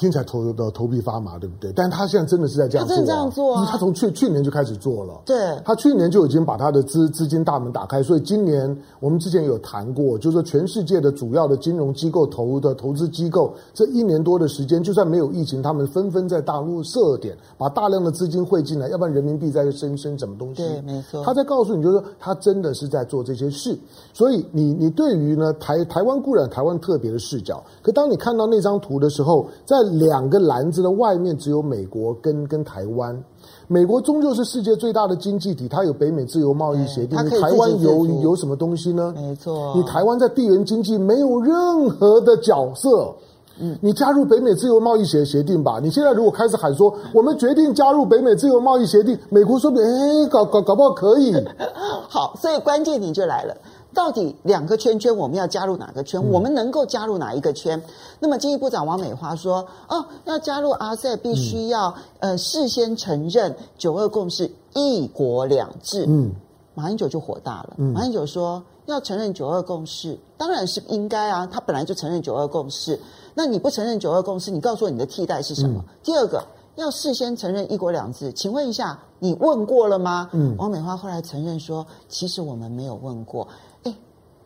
[0.02, 1.72] 听起来头的头皮发麻，对不对？
[1.76, 3.68] 但他现在真的是在这样做，啊，他真的这样做啊！
[3.70, 20.64] 他从去去年就开始做了，对，他去年就已经把他的资资金大门打开，所以今年我们之前有谈过，就是说全世界的主要的金融机构投的投资机构，这一年多的时间，就算没有疫情，他们纷纷在大陆设点，把大量的资金汇进来，要不然人民币在升升什么东西？
[20.64, 21.22] 对，没错。
[21.22, 23.78] 他在告诉你，就是说他真的是在做这些事，
[24.12, 33.22] 所以你你对于呢台台湾固然台湾特别的视角，可当你看到那张图的时候，在两个篮子的外面只有美国跟跟台湾，
[33.68, 39.12] 美国终究是世界最大的经济体，它有北美自由贸易协定，台湾有有什么东西呢？
[39.16, 43.14] 没错，你台湾在地缘经济没有任何的角色。
[43.60, 45.78] 嗯，你加入北美自由贸易协协定吧。
[45.78, 51.34] 你现在如果开始喊说我们决定加入北美自由贸易协定，美国说不定哎，搞搞搞不好可以。
[52.08, 53.54] 好，所以关键点就来了。
[53.94, 56.20] 到底两个圈圈，我们要加入哪个圈？
[56.20, 57.82] 嗯、我们能够加入哪一个圈？
[58.18, 66.30] 那么经济部长王美花说：“哦，要加入 RCEP 必须要、嗯、呃事先承认九二共识、一国两制。”嗯，
[66.74, 67.74] 马英九就火大了。
[67.76, 72.98] 嗯、马英九说：“要承认九二共识，当然是应该啊，他本来就承认九二共识。
[73.34, 76.42] 那你不承认九二共识，你告诉我你的替代是什么？”嗯、第二个。
[76.76, 80.30] 要事先承认一国两制，请问一下，你问过了吗？
[80.32, 83.46] 嗯，王美花后来承认说，其实我们没有问过。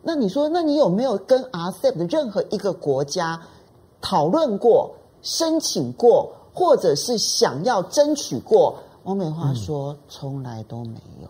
[0.07, 3.41] 诶，那你说，那你有没有跟 RCEP 的任何一个国家
[3.99, 8.77] 讨论过、申请过，或者是想要争取过？
[9.03, 11.29] 王美花说，嗯、从来都没有。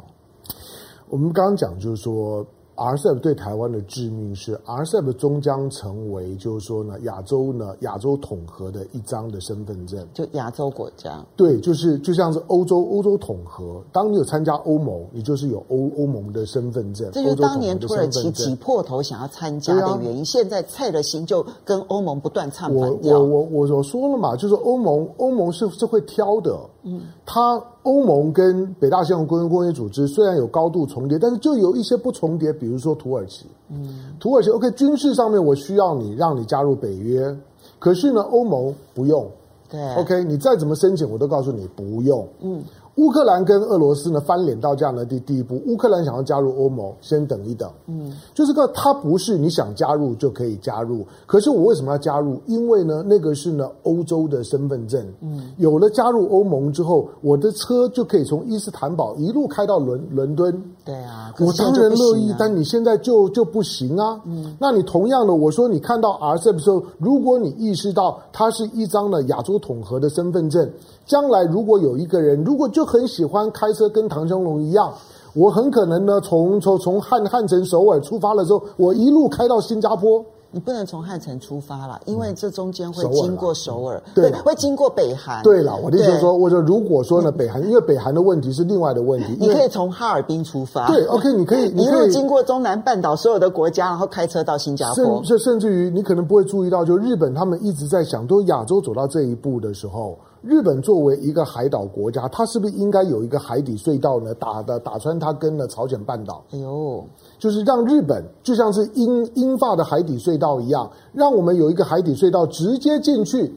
[1.09, 2.45] 我们刚刚讲就是说。
[2.77, 11.25] RCEP 对台湾的致命是，RCEP 终将成为，就是说呢，亚洲呢，亚洲统合的一张的身份证，就亚洲国家。
[11.35, 13.81] 对，就是就像是欧洲，欧洲统合。
[13.91, 17.09] 当你有参加欧盟，你就是有欧欧盟的身份证。
[17.11, 20.21] 这就是当年土耳其挤破头想要参加的原因。
[20.21, 23.17] 啊、现在蔡的心就跟欧盟不断唱反调。
[23.19, 26.55] 我我我我我说了嘛，就是欧盟，欧盟是是会挑的。
[26.83, 27.59] 嗯，他。
[27.87, 33.45] 欧盟跟北大西洋公约公约组织虽然有高度重叠，但是就有一些不重叠，比如说土耳其。
[33.69, 37.33] 嗯，土耳其 OK，军事上面我需要你，让你加入北约，
[37.79, 39.25] 可是呢，欧盟不用。
[39.69, 42.27] 对，OK，你再怎么申请，我都告诉你不用。
[42.41, 42.61] 嗯。
[42.97, 47.71] 乌克兰跟俄罗斯呢翻脸到这样的第第一步，乌克兰想要加入欧盟，先等一等。
[47.87, 52.41] 嗯，就是个它不是你想加入就可以加入，可是我为什么要加入？
[52.47, 55.05] 因为呢，那个是呢欧洲的身份证。
[55.21, 60.61] 嗯，有了加入欧盟之后，我的车就可以从伊斯坦堡一路开到伦伦敦。
[60.87, 64.17] 对啊，我当然乐意，但你现在就就不行啊。
[64.25, 70.71] 嗯，那你同样的，我说你看到 RCEP 的时候，如果你意识到它是一张呢亚洲统合的身份证。
[71.05, 74.93] 将来如果有一个人，如果就很喜欢开车，跟唐湘龙一样，
[75.33, 80.23] 我很可能呢，从从从汉汉城首尔出发了之后，我一路开到新加坡。
[80.51, 85.43] 你不能从汉城出发了，因为这中间会经过首尔，嗯、对，会经过北韩。
[85.43, 90.87] 对了，我的意思说，我说如果说呢，北韩，因为北韩的问题是另外的问题，你可以从哈尔滨出发。
[90.87, 95.21] 对，OK，你可以， 你可以经过中南半岛所有的国家，然后开车到新加坡。
[95.23, 104.33] 甚甚至于，你可能不会注意到，就日本他们一直在想，都亚洲走到这一步的时候，日本作为一个海岛国家，它是不是应该有一个海底隧道呢？
[104.35, 106.41] 打的打穿它跟了朝鲜半岛。
[106.51, 107.03] 哎呦。
[107.37, 113.53] 就是让日本就像是英英法的海底隧道一样，让我们有一个海底隧道直接进去，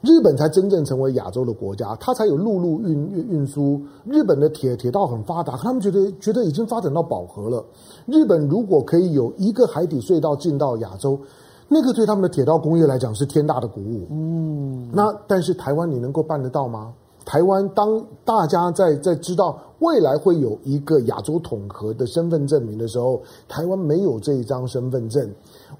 [0.00, 3.78] 日本才真正成为亚洲的国家，它才有陆路运运运输。
[4.06, 7.62] 日本的铁铁道很发达，他们觉得觉得已经发展到饱和了。
[8.06, 11.20] 日本如果可以有一个海底隧道进到亚洲，
[11.68, 14.06] 那个对他们的铁道工业来讲是天大的鼓舞。
[14.10, 16.92] 嗯，那但是台湾你能够办得到吗？
[17.24, 25.28] 台湾，当大家在在知道未来会有一个亚洲统合的身份证明的时候，台湾没有这一张身份证。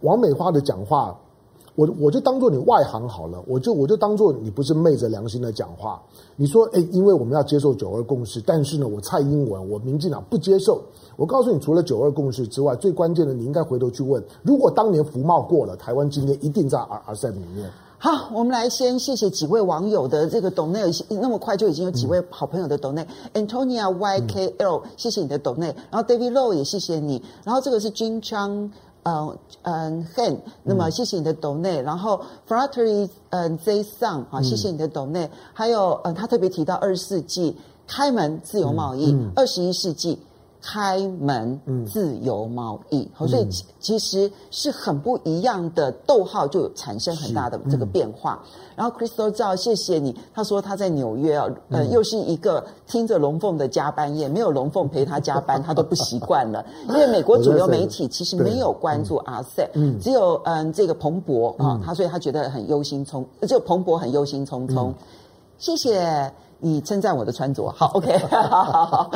[0.00, 1.16] 王美花的讲话，
[1.76, 6.02] 我我就当做你外行好了，我就我就当做你不是昧着良心的讲话。
[6.34, 10.82] 你说，哎，因为我们要接受九二共识，但是呢，我蔡英文，我民进党不接受。
[11.16, 17.70] 我告诉你，除了九二共识之外，最关键的，你应该回头去问：如果当年福茂过了，台湾今天一定在 RCEP 里面。
[17.98, 28.70] 好，我们来先谢谢几位网友的这个抖内，那么快就已经有几位好朋友的抖内、嗯、，Antonia YKL，、嗯、谢谢你的抖内，然后 David Low 也谢谢你，然后这个是 Jin Chang，
[29.06, 37.56] 嗯嗯 Han，那么谢谢你的抖内，然后 Frattery 嗯 Z Song 啊，谢谢你的抖内，还有嗯他特别提到二十世纪
[37.86, 40.18] 开门自由贸易，二十一世纪。
[40.68, 43.48] 开门自由贸易，嗯、所以
[43.78, 45.92] 其实是很不一样的。
[46.04, 48.42] 逗号就产生很大的这个变化。
[48.42, 50.12] 嗯、然后 Crystal 赵，谢谢你。
[50.34, 56.66] 他说他在纽约啊，呃，嗯、又是一个听着龙凤的加班夜，没有龙凤陪他加班，他都不习惯了。
[56.90, 64.88] 因为美国主流媒体其实没有关注 RCEP，嗯，只有嗯这个彭博啊，他所以他觉得很忧心忡，就彭博很忧心忡忡。
[64.88, 64.94] 嗯、
[65.58, 66.32] 谢谢。
[66.58, 69.10] 你称赞我的穿着，好，OK，好 好好，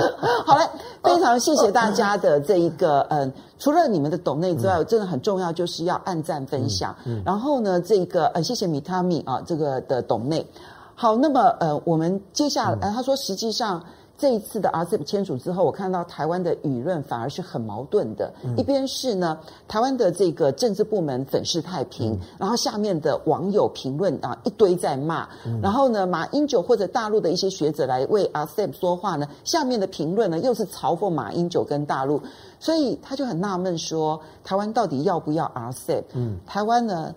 [0.47, 0.69] 好嘞，
[1.03, 10.47] 非常谢谢大家的这一个，嗯，除了你们的懂内之外，真的很重要，就是要按赞分享，嗯、然后呢，这个，呃，谢谢米塔米啊，这个的懂内，
[10.95, 13.83] 好，那么，呃，我们接下来，呃、他说，实际上。
[14.21, 18.31] 这一次的 RCEP 签署之后，我看到台湾的舆论反而是很矛盾的。
[18.45, 32.21] 嗯、一边是呢，台湾的这个政治部门粉饰太平，嗯、然后下面的网友评论啊一堆在骂，嗯、然后呢，马英九或者大陆的一些学者来为 RCEP 说话呢，下面的评论呢又是嘲讽马英九跟大陆，
[32.59, 36.05] 所以他就很纳闷说，台湾到底要不要 RCEP？
[36.13, 37.15] 嗯，台湾呢？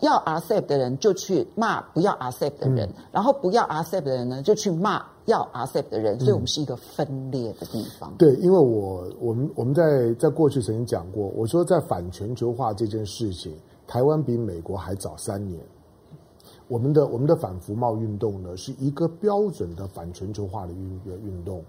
[0.00, 8.12] 要 RCEP 的人就去骂不要 RCEP 的人，嗯、然后不要 RCEP 的人呢就去骂要 RCEP 的人，所以我们是一个分裂的地方。
[8.16, 13.54] 对，因为我我们我们在在过去曾经讲过，我说在反全球化这件事情，
[13.86, 15.60] 台湾比美国还早三年。
[16.68, 21.62] 我们的我们的反服贸运动呢，是一个标准的反全球化的运运动。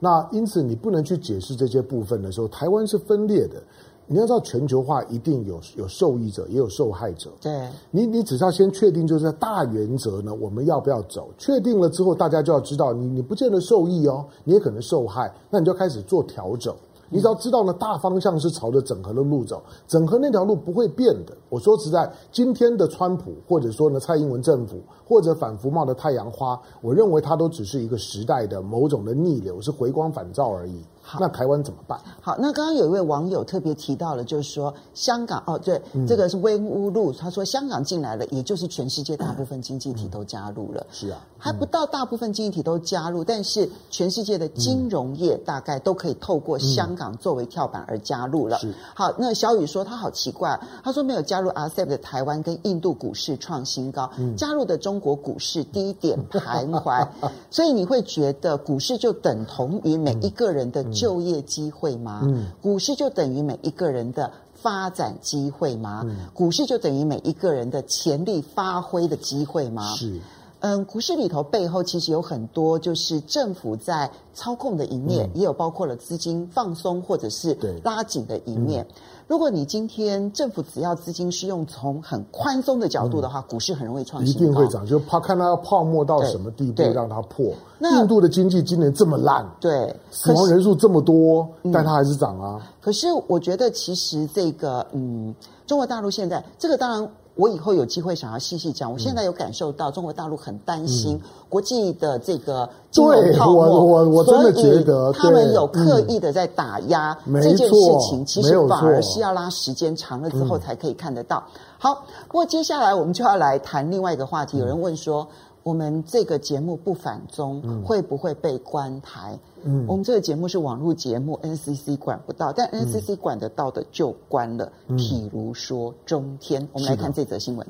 [0.00, 3.62] 那因此你不能去解释这些部分的时候，台湾是分裂的。
[4.06, 7.30] 你要知道，全球化一定有有受益者，也有受害者。
[7.40, 11.30] 对，你你只是要先确定，就是在大原则呢，我们要不要走？
[11.38, 16.74] 确定了之后，大家就要知道，你你不见得受益哦，你也可能受害，那你就开始做调整。
[17.14, 21.36] 你只要知道呢，大方向是朝着整合的路走，整合那条路不会变的。
[21.50, 30.82] 我说实在，今天的川普，或者说呢蔡英文政府，或者反服贸的太阳花，我认为它都只是一个时代的某种的逆流，是回光返照而已。
[31.04, 31.98] 好那台湾怎么办？
[32.20, 40.80] 好，那刚刚有一位网友特别提到了，就是说香港哦，对，嗯、这个是温乌路，他说香港进来了，也就是全世界大部分经济体都加入了。
[40.80, 48.58] 嗯、是啊，还不到大部分经济体都加入，但是全世界的金融业大概都可以透过香港作为跳板而加入了。
[48.60, 57.04] 是好，那小雨说他好奇怪，他说没有加入 RCEP 的台湾跟印度股市创新高，嗯、加入的中国股市低点徘徊，
[57.50, 60.91] 所以你会觉得股市就等同于每一个人的。
[60.92, 62.22] 就业机会吗？
[62.24, 66.02] 嗯，股市就等于每一个人的发展机会吗？
[66.04, 69.94] 嗯，股市就等于每一个人的潜力发挥的机会吗？
[69.96, 70.20] 是，
[70.60, 78.86] 嗯，股市里头背后其实有很多，就是政府在操控的一面，嗯，也有包括了资金放松或者是拉紧的一面。
[79.32, 87.50] 如果你今天政府只要资金是用从很宽松的角度的话，嗯、股市很容易创新，一定会涨，就怕看它泡沫到什么地步让它破。
[87.78, 92.60] 那印度的经济今年这么烂，对，死亡人数这么多，但它还是涨啊。
[92.78, 95.34] 可是我觉得其实这个，嗯，
[95.66, 97.10] 中国大陆现在这个当然。
[97.34, 98.92] 我以后有机会想要细细讲。
[98.92, 108.24] 我现在有感受到中国大陆很担心国际的这个金融泡沫，我我我真的觉得他们有刻意的在打压这件事情。
[108.24, 111.42] 其实反而是要拉时间长了之后才可以看得到。
[111.78, 114.58] 好，不过接下来我们就要来谈另外一个话题。
[114.58, 115.26] 有人问说，
[115.62, 119.38] 我们这个节目不反中会不会被关台？
[119.62, 124.72] 嗯，我们这个节目是网络节目，NCC 管不到，但 NCC 管得到的就关了。
[124.88, 127.66] 嗯、譬如说中天，我们来看这则新闻。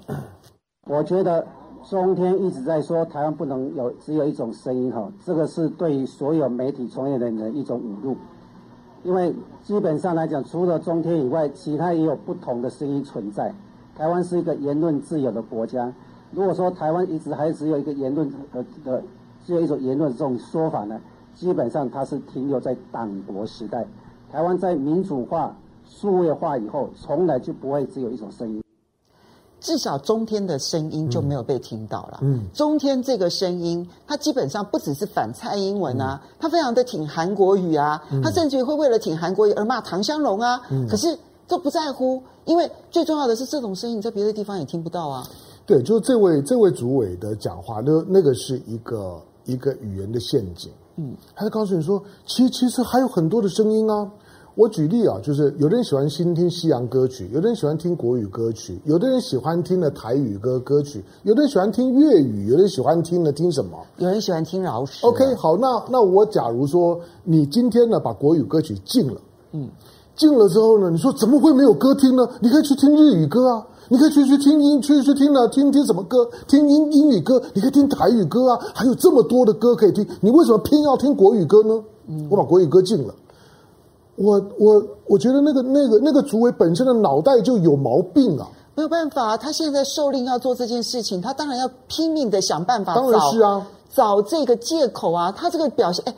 [0.87, 1.47] 我觉得
[1.89, 8.17] 中天一直在说台湾不能有只有一种声音哈，这个是对于所有媒体从业人员的一种侮辱。
[9.05, 9.35] 因为
[9.65, 13.53] 基本上来讲，除了中天以外，其他也有不同的声音存在。
[13.97, 15.93] 台湾是一个言论自由的国家，
[16.33, 19.03] 如果说台湾一直还只有一个言论的的
[19.47, 21.01] 只有一种言论这种说法呢？
[21.35, 23.87] 基本上它是停留在党国时代，
[24.31, 25.55] 台湾在民主化、
[25.89, 28.63] 数位化以后，从来就不会只有一种声音。
[29.61, 32.19] 至少中天的声音就没有被听到了。
[32.23, 40.61] 嗯，中天这个声音，它基本上不只是反蔡英文啊，它非常的挺韩国语啊，它甚至于会为了挺韩国语而骂唐香龙啊。
[40.89, 41.19] 可是。
[41.49, 45.23] 都不在乎，因为最重要的是这种声音你在别的地方也听不到啊。
[45.67, 50.71] 对，就是这位这位主委的讲话，那那个是一个一个语言的陷阱。
[50.97, 54.11] 嗯，他就告诉你说，其实其实还有很多的声音啊。
[54.55, 63.79] 我举例啊，就是有的人喜欢新听西洋歌曲，有的人喜欢听国语歌曲，有的人喜欢听的台语歌歌曲，有的人喜欢听粤语，有的人喜欢听的听什么？
[63.97, 65.09] 有人喜欢听饶舌。
[65.09, 69.19] OK，好，那那我假如说你今天呢把国语歌曲禁了，
[69.53, 69.71] 嗯，
[70.23, 72.23] 禁了之后呢，你说怎么会没有歌听呢？
[72.39, 76.31] 你可以去听日语歌啊，你可以去去听英，去去听啊，听听什么歌？
[76.47, 81.83] 听英英语歌，你可以听台语歌啊，还有这么多的歌可以听，你为什么偏要听国语歌呢？
[82.07, 83.13] 嗯，我把国语歌禁了。
[84.15, 88.47] 我我我觉得那个那个那个主委本身的脑袋就有毛病啊！
[88.75, 92.95] 没有办法，他现在受令要做这件事情，他当然要拼命的想办法。
[92.95, 95.33] 当然是啊，找这个借口啊！
[95.33, 96.15] 他这个表现，哎，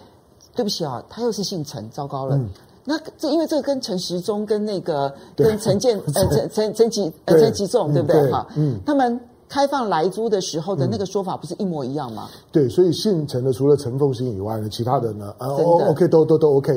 [0.54, 2.36] 对不起啊，他又是姓陈，糟糕了。
[2.36, 2.48] 嗯、
[2.84, 8.46] 那这因为这个跟陈时中跟那个跟陈建 呃陈陈陈吉呃陈吉仲对不对哈？
[8.56, 9.20] 嗯，他们。
[9.46, 12.28] 开放来租的时候的那个说法不是一模一样吗？
[12.32, 15.46] 嗯、对，所以姓陈的除了陈凤新以外呢，其他的呢，呃
[15.90, 16.76] ，OK 都都都 OK。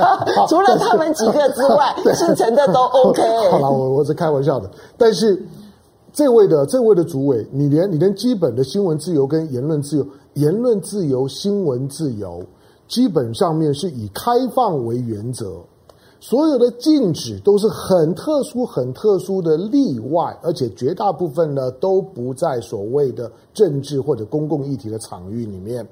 [0.48, 3.22] 除了他们几个之外， 姓陈的都 OK。
[3.52, 4.68] 好了，我我是开玩笑的。
[4.96, 5.40] 但是
[6.12, 10.04] 这位的这位的主委，你连你连基本的新闻自由跟言论自由、
[10.34, 12.42] 言论自由、新闻自由，
[12.88, 15.60] 基本上面是以开放为原则。
[16.18, 25.86] 所有的禁止都是很特殊、很特殊的例外，而且绝大部分呢都不在所谓的政治或者公共议题的场域里面。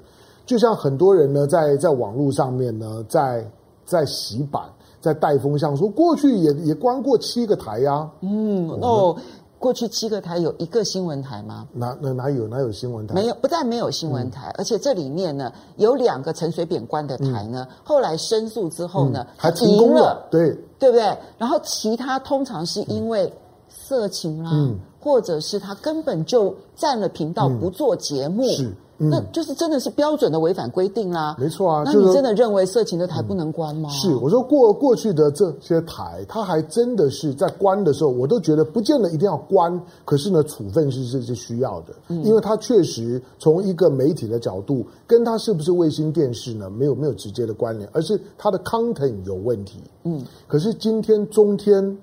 [0.45, 3.49] 就像很多人呢在在网络上面呢在
[3.85, 4.63] 在洗版、
[4.99, 8.11] 在带风向，说过去也也关过七个台呀、啊。
[8.21, 9.15] 嗯哦。
[9.57, 11.67] 过去七个台有一个新闻台吗？
[11.73, 13.13] 哪哪哪有哪有新闻台？
[13.15, 21.17] 没有，不但没有新闻台，嗯、而且这里面呢有两个陈水扁关的台呢，嗯、后来申诉之后呢，还停工了，对对不对？
[21.37, 23.31] 然后其他通常是因为
[23.69, 28.43] 色情啦，嗯、或者是他根本就占了频道不做节目。
[28.59, 31.83] 嗯嗯、那就是真的是标准的违反规定啦，没错啊。
[31.85, 33.89] 那你真的认为色情的台不能关吗？
[33.89, 39.81] 嗯、是，我说过过去的这些台，它还真的是在关的时候，我都觉得不见得一定要关。
[40.05, 49.79] 可是呢，处分是是是需要的，嗯、因为它确实从一个媒体的角度，跟它是不是卫星电视呢，没有没有直接的关联，而是它的 content 有问题。
[50.03, 51.97] 嗯，可是今天中天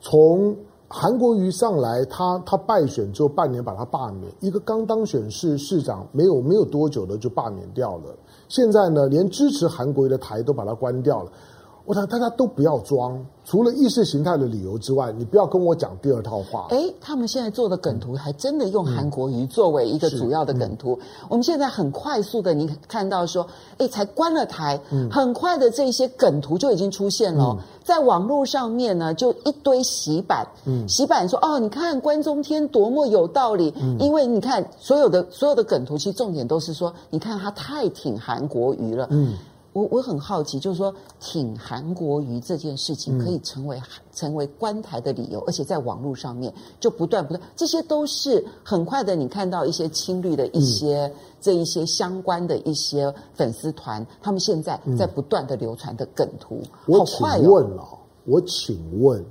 [0.00, 0.54] 从。
[0.94, 8.14] 韩国瑜上来，他他败选之后半年把他罢免，一个刚当选市市长没有没有多久的就罢免掉了。
[8.46, 11.32] 现在呢，连支持韩国瑜的台都把他关掉了。
[11.84, 16.68] 我想大家都不要装，除了意识形态的理由之外，你不要跟我讲第二套话。
[16.70, 20.96] 哎，他们现在做的梗图还真的用韩国瑜作为一个主要的梗图。
[21.00, 23.44] 嗯、我们现在很快速的，你看到说，
[23.78, 39.34] 哎，才关了台，嗯、很快的这些梗图就已经出现了，嗯、在网络上面呢，就一堆洗版，嗯、洗版说哦，你看关中天多么有道理，嗯、因为你看所有的所有的梗图，其实重点都是说，你看他太挺韩国瑜了，嗯。
[39.72, 49.16] 我我很好奇，就是说挺韩国瑜这件事情可以成为、嗯、成为观台的理由，而且在网络上面就不断不断，这些都是很快的。
[49.16, 57.40] 你看到一些青绿的一些、嗯、这一些相关的一些粉丝团，他们现在在不断的流传的梗图，嗯、好快哦！
[57.40, 57.88] 我请问了，
[58.26, 59.24] 我请问。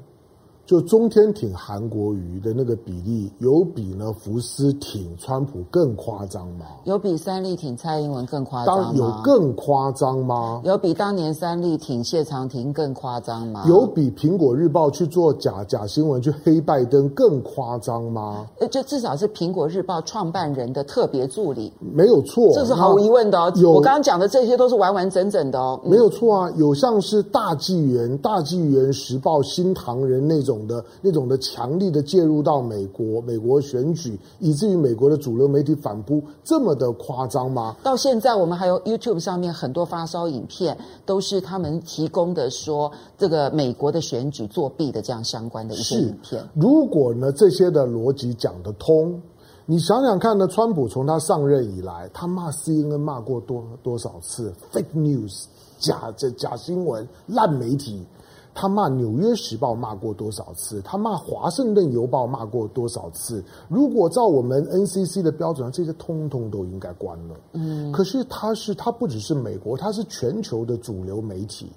[0.72, 6.66] 就中天挺韩国瑜的那个比例，有比呢福斯挺川普更夸张吗？
[6.86, 8.94] 有比三立挺蔡英文更夸张吗？
[8.96, 10.62] 有更夸张吗？
[10.64, 13.66] 有比当年三立挺谢长廷更夸张吗？
[13.68, 18.48] 有比苹果日报去做假假新闻去黑拜登更夸张吗？
[18.72, 23.52] 就至少是苹果日报创办人的特别助理，没有错，这是毫无疑问的哦。
[23.58, 26.52] 有我刚刚讲的这些都是完完整整的哦，没有错啊。
[26.56, 30.61] 有像是大纪元、大纪元时报、新唐人那种。
[30.68, 37.76] 的那种的强力的介入到美国，美国选举，以至于美国的主流媒体反扑这么的夸张吗？
[37.84, 46.44] 到现在，我们还有 YouTube 上面很多发烧影片，都是他们提供的，说这个美国的选举作弊的这样相关的一些影片。
[46.54, 49.22] 如果呢这些的逻辑讲得通，
[49.66, 55.46] 你想想看呢，川普从他上任以来，他骂 CNN 骂过多多少次 fake news
[55.80, 58.06] 假这假新闻烂媒体。
[58.54, 60.82] 他骂《纽约时报》骂过多少次？
[60.82, 63.44] 他骂《华盛顿邮报》骂过多少次？
[63.70, 67.36] 如果照我们 NCC 的标准，这些通通都应该关了。
[67.54, 71.72] 嗯，可是他是他不只是美国，他是全球的主流媒体，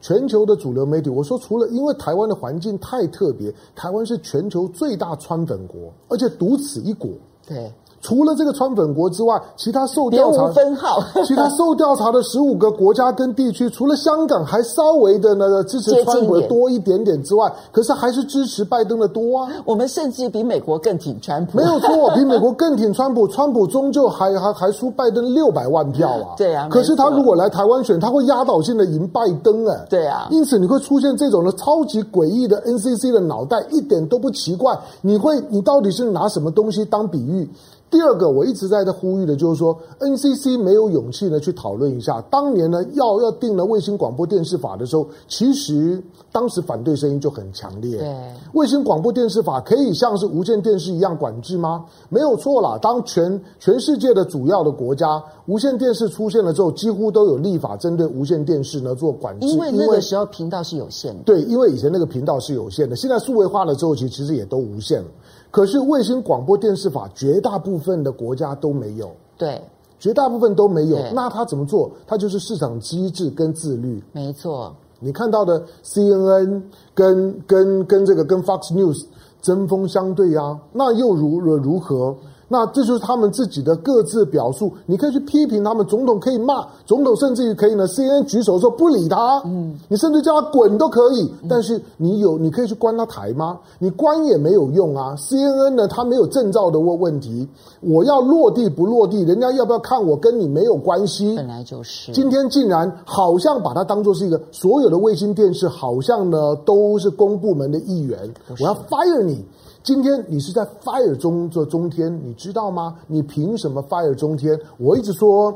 [0.00, 1.10] 全球的主流媒体。
[1.10, 7.10] 我说，除了因为台湾的环境太特别，台湾是全球最大川粉国，而且独此一国。
[7.46, 7.72] 对。
[8.04, 19.48] 除了这个川粉国之外，其他受调查分号， 其他受调查的十五个国家跟地区，除了香港还稍微的呢支持川普多一点点之外， 可是还是支持拜登的多啊。
[19.64, 23.26] 我们甚至比美国更挺川普，没有错，比美国更挺川普。
[23.26, 26.34] 川普终究还还还输拜登六百万票啊。
[26.36, 29.86] 对啊，可是他如果来台湾选，他会压倒性的赢拜登哎。
[29.88, 34.78] 对啊，因此你会出现这种的超级诡异的 NCC 的脑袋，一点都不奇怪。
[35.00, 37.48] 你会，你到底是拿什么东西当比喻？
[37.94, 47.98] 第二个，我一直在这呼吁的，就是说，NCC 没有勇气呢去讨论一下，当年呢要要定了卫星广播电视法的时候，其实当时反对声音就很强烈。
[47.98, 48.12] 对，
[48.52, 51.84] 卫星广播电视法可以像是无线电视一样管制吗？
[52.08, 52.76] 没有错啦。
[52.82, 61.22] 当全全世界的主要的国家无线电视出现了之后，几乎都有立法针对无线电视呢做管制，因为那个时候频道是有限的。
[61.22, 65.06] 对，因为以前那个频道是有限的，现在数位化了之后，其实其实也都无限了。
[65.54, 69.62] 可是卫星广播电视法绝大部分的国家都没有，对，
[70.00, 70.98] 绝大部分都没有。
[71.12, 71.88] 那他怎么做？
[72.08, 74.02] 他就是市场机制跟自律。
[74.10, 76.60] 没错，你看到的 CNN
[76.92, 79.04] 跟跟跟这个跟 Fox News
[79.40, 82.16] 针锋相对啊，那又如如何？
[82.48, 93.58] 那这就是他们自己的各自表述，你可以去批评他们，总统可以骂总统，甚至于可以呢，CNN 举手说不理他，嗯，你甚至叫他滚都可以，但是你有你可以去关他台吗？
[93.78, 97.48] 你关也没有用啊，CNN 呢，他没有证照的问问题，
[97.80, 108.18] 我要落地不落地，人家要不要看我跟你没有关系，本来就是，今天竟然好像把它当做是一个所有的卫星电视，好像呢都是公部门的一员，
[108.60, 109.44] 我要 fire 你。
[109.84, 112.96] 今天你是在 fire 中做中天，你知道吗？
[113.06, 114.58] 你凭什么 fire 中天？
[114.78, 115.54] 我一直说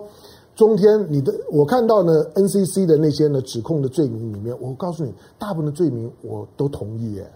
[0.54, 7.26] 中天，你的我看到呢 NCC 的那些呢指控的罪名里面，我告诉你，大部分的罪名我都同意耶。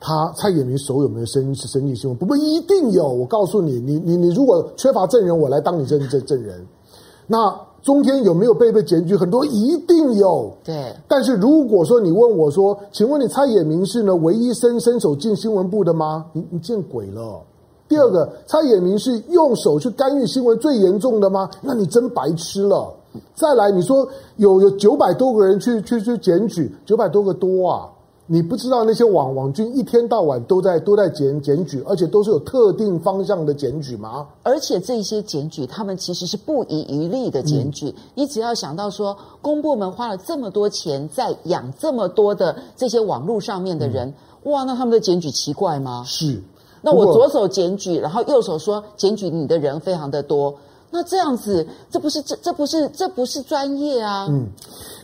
[0.00, 2.18] 他蔡衍明手有没有生生意新闻？
[2.18, 3.08] 不不一定有。
[3.08, 6.66] 我告诉你，你你你如果缺乏证人，我来当你证证证人。
[7.28, 7.67] 那。
[7.88, 9.16] 中天有没有被被检举？
[9.16, 10.52] 很多一定有。
[10.62, 10.94] 对。
[11.08, 16.26] 但是如果说你问我说，请问你蔡衍明是呢唯一伸伸手进新闻部的吗？
[16.34, 17.40] 你你见鬼了！
[17.88, 21.48] 第二个，蔡衍明是用手去干预新闻最严重的吗？
[21.62, 22.92] 那你真白痴了。
[23.34, 27.88] 再来，你说有有九百多个人去去去检举，九百多个多啊。
[28.30, 34.26] 你不知道那些网网军一天到晚都在都在检检举，而且都是有特定方向的检举吗？
[34.42, 37.88] 而且这些检举，他们其实是不遗余力的检举。
[37.88, 44.12] 嗯、你只要想到说，公部门花了这么多钱在养这么多的这些网络上面的人，
[44.44, 46.04] 嗯、哇，那他们的检举奇怪吗？
[46.06, 46.42] 是。
[46.82, 50.54] 那我左手检举，然后右手说检举你的人非常的多，
[50.90, 54.26] 那这样子，这不是这这不是这不是专业啊？
[54.30, 54.46] 嗯。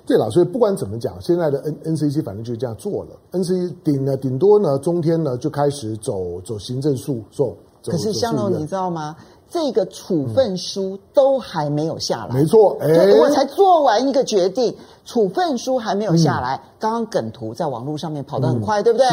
[0.06, 3.16] 对了，所以不管怎么讲，现在的 N NCC 反正就是这样做了。
[3.32, 7.56] NCC 顶呢，顶多呢，中天呢就开始走走行政诉讼。
[7.86, 9.16] 可是香龙，你知道吗？
[9.50, 12.34] 这个处分书都还没有下来。
[12.34, 14.74] 没错，哎，我才做完一个决定，
[15.04, 16.56] 处分书还没有下来。
[16.56, 19.06] 嗯、刚刚梗图在网络上面跑得很快，嗯、对不对？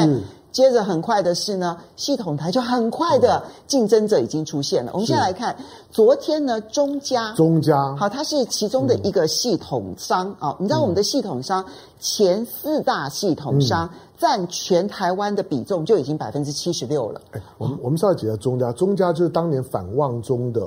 [0.52, 4.92] 接着很快的是呢，系统台就很快的竞争者已经出现了。
[4.94, 5.56] 我们现在来看，
[5.90, 10.58] 昨天呢，中嘉，中嘉，好，它是其中的一个系统商啊、嗯哦。
[10.60, 11.66] 你知道我们的系统商
[12.00, 17.22] 前四大系统商占全台湾的比重就已经百分之七十六了。
[17.32, 20.62] 哎，我们我们稍微解释中嘉，中嘉就是当年反旺中的。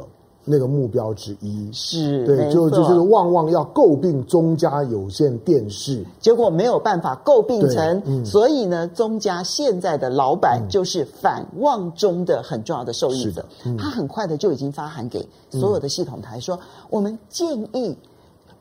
[0.44, 1.70] 那个目标之一。
[1.72, 17.96] 是对，就就是旺旺要诟病中家有线电视，结果没有办法诟病成，嗯、所以呢，中家现在的老板就是反旺中的很重要的受益者，嗯、他很快的就已经发函给所有的系统台说，嗯、我们建议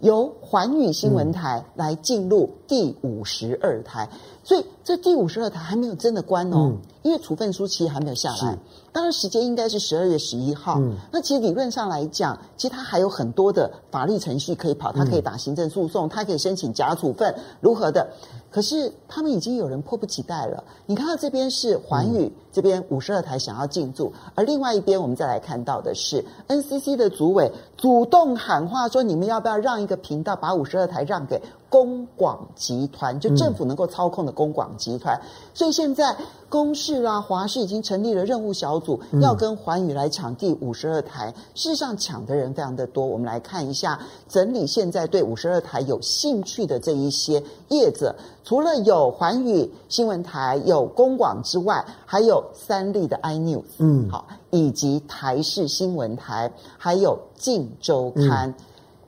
[0.04, 4.10] 由环宇新闻台来进入第五十二台，
[4.44, 8.58] 所以这第五十二台还没有真的关哦，嗯、因为处分书其实还没有下来。
[8.92, 10.76] 当然，时间应该是十二月十一号。
[10.78, 18.06] 嗯、那其实理论上来讲，其实他还有很多的法律程序可以跑，他可以打行政诉讼，他可以申请假处分，如何的？
[18.54, 20.64] 可是他们已经有人迫不及待了。
[20.86, 31.42] 你看到这边是环宇、嗯、这边五十二台想要进驻，而另外一边我们再来看到的是 NCC 的组委主动喊话说：“你们要不要让一个频道把五十二台让给
[31.74, 33.20] 公广集团？
[33.20, 35.20] 就政府能够操控的公广集团。
[35.20, 36.16] 嗯”所以现在
[36.48, 41.34] 公视啊、华视已经成立了任务小组，要跟环宇来抢第五十二台。
[41.56, 43.04] 事实上，抢的人非常的多。
[43.04, 44.00] 我们来看一下，
[44.30, 48.16] 整理现在对五十二台有兴趣的这一些业者。
[48.44, 58.50] 除了有环宇新闻台、有公广之外，还有三立的 iNews，嗯，好，以及台视新闻台，还有镜周刊。
[58.50, 58.56] 嗯、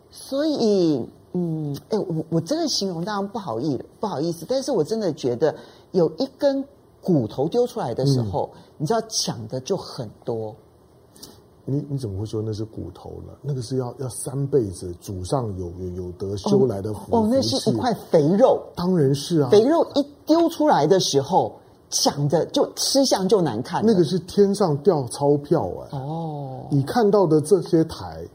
[0.10, 1.06] 所以，
[1.38, 5.54] 嗯，哎，我我真的形容当然不好意不好意思，但是我真的觉得
[5.92, 6.64] 有一根
[7.02, 10.56] 骨头丢出来的时候，嗯、你知道抢的就很多。
[11.66, 13.34] 你你怎么会说那是骨头呢？
[13.42, 21.54] 那个是要要三辈子祖上有有有德修来的福哦，那是一块肥肉，当然是啊，肥肉一丢出来的时候，
[21.90, 23.84] 抢的就吃相就难看。
[23.86, 25.98] 那个是天上掉钞票哎！
[25.98, 28.26] 哦，你看到的这些台。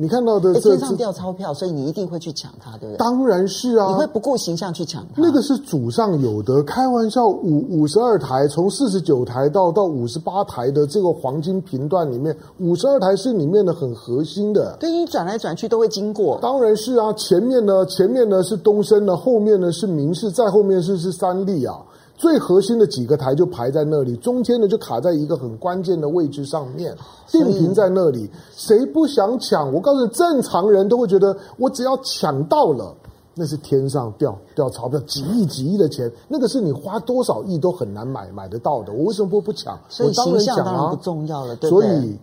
[0.00, 2.96] 你看到的这天上掉钞票，所以你一定会去抢它，对不对？
[2.98, 5.20] 当然是啊，你会不顾形象去抢它。
[5.20, 14.76] 那个是祖上有德，开玩笑，五五十二台，从四十九台到到五十八台的这个黄金频段里面，五十二台是里面的很核心的。
[14.78, 16.38] 对，你转来转去都会经过。
[16.40, 21.74] 当然是啊，前面呢，前面呢是东升的，后面呢是明士，再后面是是三立啊。
[22.18, 26.92] 最核心的几个台就排在那里，中间呢就卡在一个很关键的位置上面，
[27.28, 29.72] 定频在那里，谁不想抢？
[29.72, 32.92] 我告诉你，正常人都会觉得，我只要抢到了，
[33.34, 38.92] 那是天上掉掉钞票，几亿几亿的钱，那个是你花多少亿都很难买买得到的。
[38.92, 39.78] 我为什么不不抢？
[39.88, 41.88] 所以形象当然不重要了，对不对？
[41.88, 42.18] 所以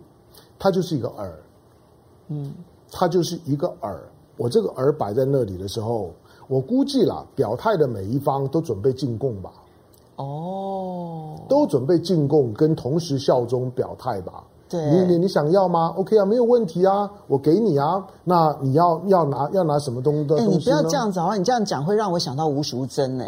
[0.58, 1.26] 它就是一个饵，
[2.28, 2.52] 嗯，
[2.92, 3.96] 它就是一个饵。
[4.36, 6.10] 我这个饵摆在那里的时候，
[6.48, 9.50] 我估计啦，表态的每一方都准备进贡吧。
[10.16, 14.44] 哦，都准备进贡，跟同时效忠表态吧。
[14.68, 18.04] 对，你你你想要吗？OK 啊，没有问题啊，我给你啊。
[18.24, 20.50] 那你要要拿要拿什么东西的东西呢？
[20.52, 21.36] 你不要这样子啊！
[21.36, 23.24] 你这样讲会让我想到吴淑珍呢。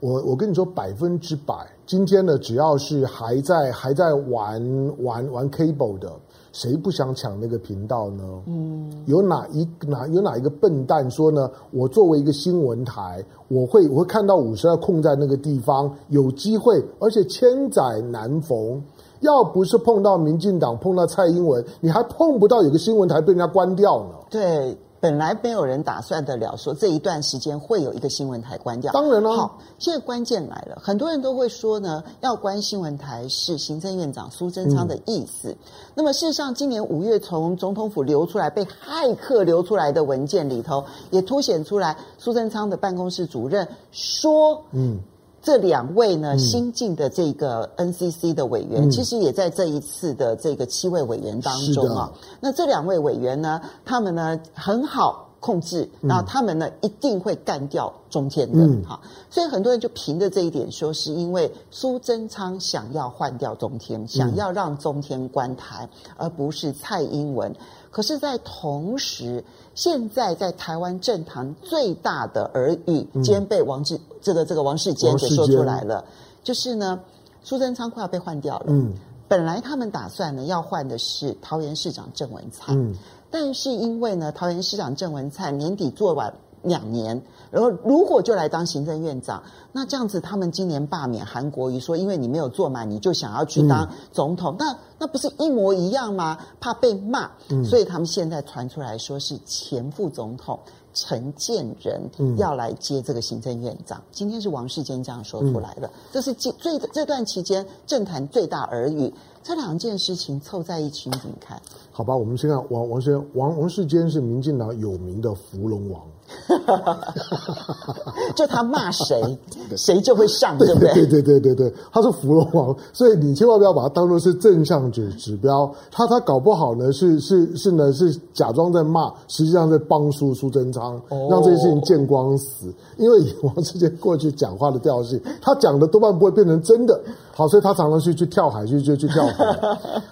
[0.00, 1.54] 我我跟你说百分之百，
[1.86, 4.62] 今天呢，只要是还在还在玩
[5.02, 6.12] 玩玩 cable 的。
[6.56, 8.24] 谁不想抢那个频道呢？
[8.46, 11.50] 嗯，有哪一哪有哪一个笨蛋说呢？
[11.70, 18.82] 我作为一个新闻台，我会我会看到五十二空在那个地方有机会，而且千载难逢。
[19.20, 24.14] 要不是碰到民进党，碰到蔡英文，你还碰不到有个新闻台被人家关掉呢。
[24.30, 24.74] 对。
[25.06, 28.92] 本来没有人打算得了，说这一段时间会有一个新闻台关掉。
[28.92, 35.50] 当然了，好，现在关键来了，很多人都会说呢，要关新闻台是行政院长苏贞昌的意思。
[35.50, 35.56] 嗯、
[35.94, 44.98] 那么事实上，今年五月从总统府流出来被骇客流出来的文件里头，也凸显出来苏贞昌的办公室主任说，嗯。
[45.46, 52.10] 这两位呢，新进的这个 NCC 的委员，嗯、其实也在这一次的这个七位委员当中啊。
[52.40, 58.58] 那这两位委员呢，他们呢很好控制，然后他们呢一定会干掉中天的。
[58.84, 58.98] 哈。
[59.04, 67.54] 嗯、所以很多人就凭着这一点说，是因为苏贞昌想要换掉中天，想要让中天关台，而不是蔡英文。
[67.92, 69.42] 可是，在同时，
[69.74, 76.04] 现在在台湾政坛最大的耳语，今天被王志、嗯、这个这个王世坚给说出来了，
[76.42, 77.00] 就是呢，
[77.42, 78.66] 苏贞昌快要被换掉了。
[78.68, 78.92] 嗯，
[79.28, 82.94] 本来他们打算呢要换的是桃园市长郑文灿，嗯，
[83.30, 87.22] 但是因为呢，桃园市长郑文灿年底做完两年。
[87.50, 96.38] 然后，如果就来当行政院长，那这样子，他们今年罢免韩国瑜，说因为你没有做满，你就想要去当总统，嗯、那那不是一模一样吗？
[96.60, 100.58] 怕被骂，嗯、所以他们现在传出来说是前副总统
[100.92, 102.02] 陈建仁
[102.36, 103.98] 要来接这个行政院长。
[103.98, 109.14] 嗯、今天是王世坚这样说出来的，嗯、这是最这段期间政坛最大耳语。
[109.46, 111.62] 这两件事情凑在一起，你怎么看？
[111.92, 116.02] 好吧，我们先看王王世王王世坚是民进党有名的芙蓉王。
[118.34, 119.38] 就他骂谁，
[119.76, 120.94] 谁就会上，对不对？
[120.94, 125.70] 对对对对对，他是扶龙王，所以你千万不要把它当做是正向指指标。
[125.90, 131.00] 他他搞不好呢，是是是呢，是假装在骂，实际上在帮苏苏贞昌，
[131.30, 132.72] 让这件事情见光死。
[132.96, 136.98] 因为以王世坚过去讲话的调性，他讲的多半不会变成真的。
[137.32, 139.44] 好，所以他常常去去跳海，去去去跳海。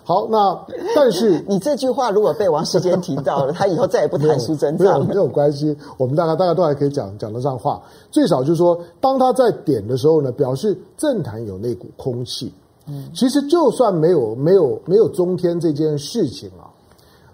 [0.02, 0.58] 好，那
[0.94, 5.06] 但是你这句话如果被王世坚听到了，他以后再也不谈苏贞昌了。
[5.06, 5.74] 没有关系。
[5.96, 12.52] 我们大概大家都还可以讲讲得上话，最少就是说，当他在点的时候呢，表示政坛有那股空气。
[12.86, 16.68] 嗯，其实就算没有没有没有中天这件事情啊，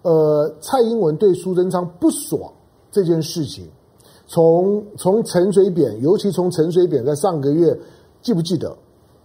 [0.03, 2.51] 呃，蔡英文对苏贞昌不爽
[2.93, 3.67] 这件事情，
[4.27, 7.77] 从从陈水扁，尤其从陈水扁在上个月，
[8.23, 8.77] 记不记得？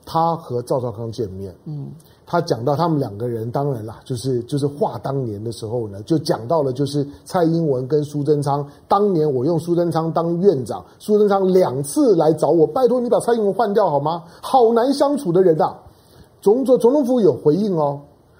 [0.07, 1.91] 他和赵少康见面，嗯，
[2.27, 14.23] 他讲到他们两个人，当然啦，就是就是话当年的时候呢，就讲到了，就是蔡英文跟苏贞昌，当年我用苏贞昌当院长，苏贞昌两次来找我，拜托你把蔡英文换掉好吗？
[14.41, 15.75] 好难相处的人呐。
[16.41, 17.99] 总总总统府有回应哦，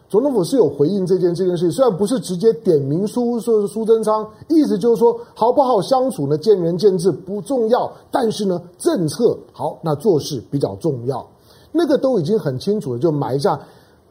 [0.09, 11.25] 总统府是有回应这件这件事，虽然不是直接点名苏说苏贞昌，意思就是说好不好相处呢，见仁见智不重要，但是呢，政策好，那做事比较重要。
[11.77, 13.59] 那个都已经很清楚了，就埋下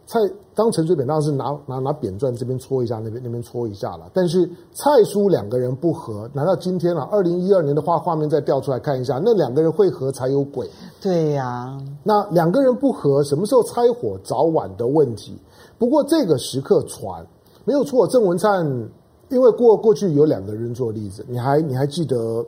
[0.07, 0.21] 蔡
[0.55, 4.11] 当陈水扁当时拿拿拿扁钻这边戳一下，那边那边戳一下了。
[4.13, 7.09] 但是蔡苏两个人不和，难道今天啊？
[7.11, 10.69] 二零一二年的画画面再调出来看一下，那两个人会合才有鬼。
[11.01, 14.19] 对呀、啊，那两个人不和，什么时候拆伙？
[14.23, 15.37] 早晚的问题。
[15.79, 17.27] 不过这个时刻传
[17.65, 18.65] 没有错，郑文灿，
[19.31, 22.45] 因为过过去有两个人做例子，你还你还记得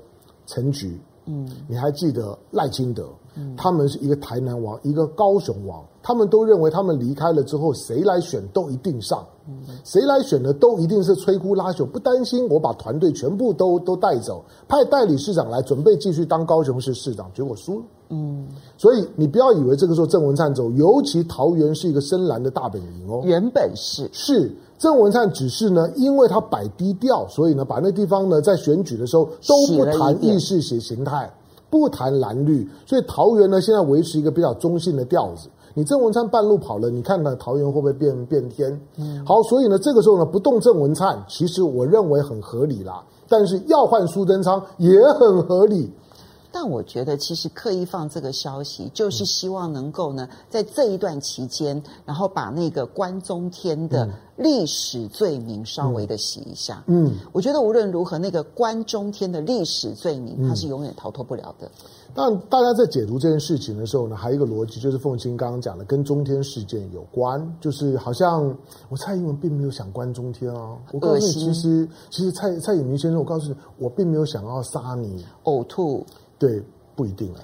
[0.46, 17.84] 陈菊，嗯，你还记得赖清德，嗯，他们是一个台南王，一个高雄王，他们都认为他们离开了之后，谁来选都一定上，嗯，谁来选的都一定是摧枯拉朽，不担心我把团队全部都都带走，派代理市长来准备继续当高雄市市长，结果输了。
[18.10, 18.46] 嗯，
[18.78, 23.22] 所以你不要以为这个时候郑文灿走，尤其桃园是一个深蓝的大本营哦。
[23.24, 31.28] 原本是是郑文灿，只是呢，因为他摆低调，所以呢，把那地方呢，在选举的时候都不谈意识形形态，
[31.68, 35.48] 不谈蓝绿，所以桃园呢，现在维持一个比较中性的调子。
[35.78, 38.80] 你郑文灿半路跑了，你看看桃园会不会变变天？
[38.96, 43.04] 嗯，好，所以呢，这个时候呢，不动郑文灿，其实我认为很合理啦。
[43.28, 44.88] 但是要换苏贞昌也
[45.20, 45.92] 很合理。
[46.58, 56.82] 但我觉得，其实刻意放这个消息，就是希望能够呢，在这一段期间，然后把那个关中天的历史罪名稍微的洗一下。
[56.86, 61.70] 嗯，我觉得无论如何，那个关中天的历史罪名，它是永远逃脱不了的。
[62.14, 68.56] 但大家在解读这件事情的时候呢，还有一个逻辑，就是凤清刚刚讲的，跟中天事件有关，就是好像
[68.88, 70.78] 我蔡英文并没有想关中天啊。
[70.92, 76.02] 我告诉你，其实其实蔡蔡衍明先生，我告诉你，我并没有想要杀你，呕吐。
[76.38, 76.62] 对，
[76.94, 77.40] 不一定啊。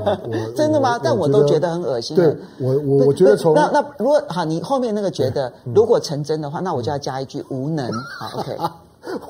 [0.56, 0.98] 真的吗？
[1.02, 2.16] 但我都觉得很恶心。
[2.16, 7.92] 对，我我我觉得从那那如果好，你后面那个觉得如果成真的话，那我就要加一句无能。
[7.92, 8.56] 好， OK。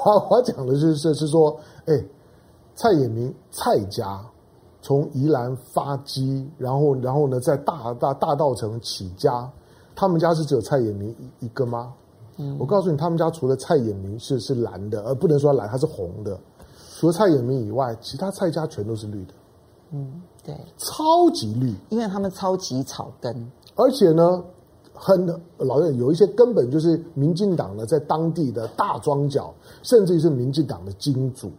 [0.05, 1.57] 我我讲的就是是说，
[1.87, 2.03] 哎，
[2.75, 4.21] 蔡衍明蔡家
[4.83, 9.49] 从宜兰发迹，然后然后呢，在大大大道城起家，
[9.95, 11.93] 他们家是只有蔡衍明一一个吗？
[12.39, 16.39] 嗯，我告诉你，他们家除了蔡衍明是是蓝的，而不能说蓝，他是红的。
[16.99, 19.33] 除了蔡衍明以外，其他蔡家全都是绿的。
[19.93, 24.43] 嗯，对，超级绿，因为他们超级草根，而且呢，
[24.93, 25.25] 很
[25.59, 31.53] 老有有一些根本就是民进党的在当地的大庄脚，甚至于是民进党的金主。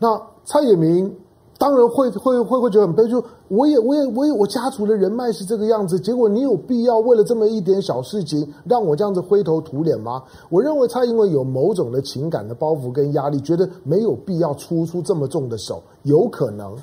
[0.00, 1.16] 那蔡衍明。
[1.60, 10.22] 当然会会会会觉得很悲，就我也我也我也我家族的人脉是这个样子，结果你有必要为了这么一点小事情让我这样子灰头土脸吗？
[10.48, 16.74] 我认为他因为有某种的情感的包袱跟压力，觉得没有必要出出这么重的手，有可能。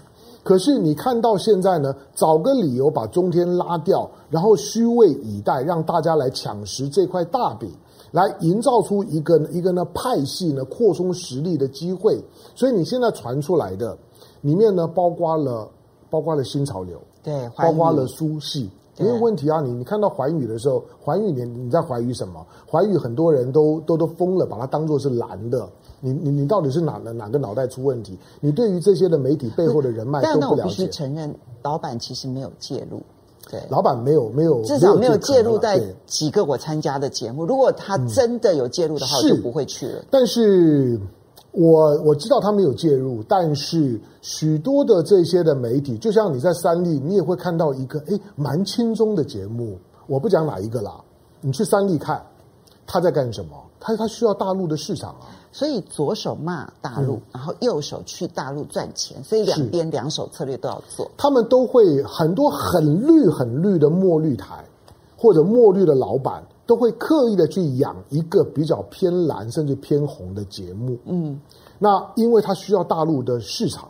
[0.43, 7.67] 可是你看到现在呢，找个理由把中天拉掉，然后虚位以待，让大家来抢食这块大饼，
[8.11, 12.23] 来营造出一个一个呢派系呢扩充实力的机会。
[12.53, 13.97] 所以你现在传出来的。
[14.41, 15.67] 里面呢，包括了，
[16.09, 19.61] 包括了新潮流，对，包括了苏系，没有问题啊。
[19.61, 22.45] 你你看到环宇的时候，环宇你你在怀疑什么？
[22.65, 25.67] 环宇很多人都都都疯了，把它当做是蓝的。
[25.99, 28.17] 你你你到底是哪的哪个脑袋出问题？
[28.39, 30.47] 你对于这些的媒体背后的人脉都不了解。
[30.49, 31.33] 但我必须承认，
[31.63, 33.01] 老板其实没有介入，
[33.49, 37.45] 对，老板没有没有，至少没有介入在几个我参加的节目。
[37.45, 40.05] 如果他真的有介入的话，我就不会去了。
[40.11, 40.99] 但是。
[41.51, 49.77] 我我知道他没有介入，但是许多的这些的媒体，就像你在三立，你也会看到一个诶蛮轻松的节目。
[50.05, 51.01] 我不讲哪一个啦，
[51.41, 52.23] 你去三立看
[52.85, 53.51] 他在干什么？
[53.79, 61.09] 他他需要大陆的市场啊，所以左手骂大陆，嗯、然后右手去大陆赚钱，所以两边两手策略都要做。
[61.17, 64.63] 他们都会很多很绿很绿的墨绿台，
[65.17, 66.43] 或者墨绿的老板。
[66.67, 71.39] 都会刻意的去养一个比较偏蓝甚至偏红的节目，嗯，
[71.79, 73.87] 那因为它需要大陆的市场，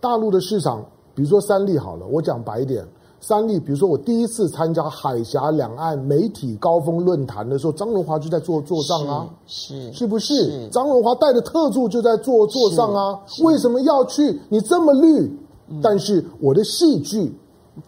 [0.00, 0.82] 大陆的市场，
[1.14, 2.82] 比如说三立好了，我讲白一点，
[3.20, 10.34] 三立，比如说我第一次参加海峡两岸媒体高峰论坛的时候，张荣华就在做座上啊，是是，是不是？
[10.34, 14.40] 是张荣华带的特助就在做座上啊，为什么要去？
[14.48, 15.30] 你这么绿，
[15.68, 17.30] 嗯、但是我的戏剧。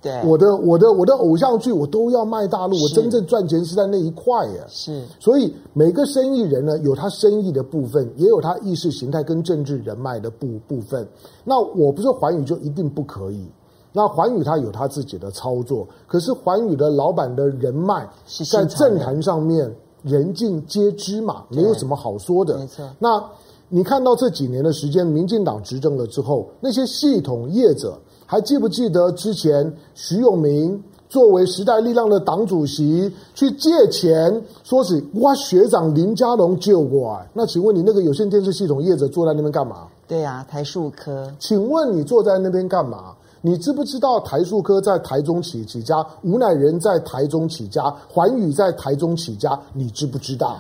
[0.03, 4.63] 对，我的我的我的偶像剧我都要卖大陆，我真正赚钱是在那一块耶。
[4.69, 11.09] 是，所以每个生意人呢，有他生意的部分，也有他意识形态跟政治人脉的部部分。
[11.43, 13.47] 那我不是寰宇就一定不可以。
[13.91, 18.07] 那寰宇他有他自己的操作，可是寰宇的老板的人脉
[18.53, 22.59] 在政坛上面人尽皆知嘛，没有什么好说的。
[22.59, 22.87] 没错。
[22.99, 23.25] 那
[23.71, 27.99] 你看到这几年的时间，民进党执政了之后，那些系统业者。
[28.31, 37.27] 还记不记得之前徐永明作为时代力量的党主席去借钱，说是哇学长林佳龙救过来？
[37.33, 39.89] 那请问你那个有线电视系统业者坐在那边干嘛？
[40.07, 41.33] 对呀、啊，台数科。
[41.39, 43.15] 请问你坐在那边干嘛？
[43.41, 49.59] 你知不知道台塑科在台中起起家，吴乃仁在台中起家，环宇在台中起家？
[49.73, 50.59] 你知不知道？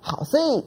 [0.00, 0.64] 好，所以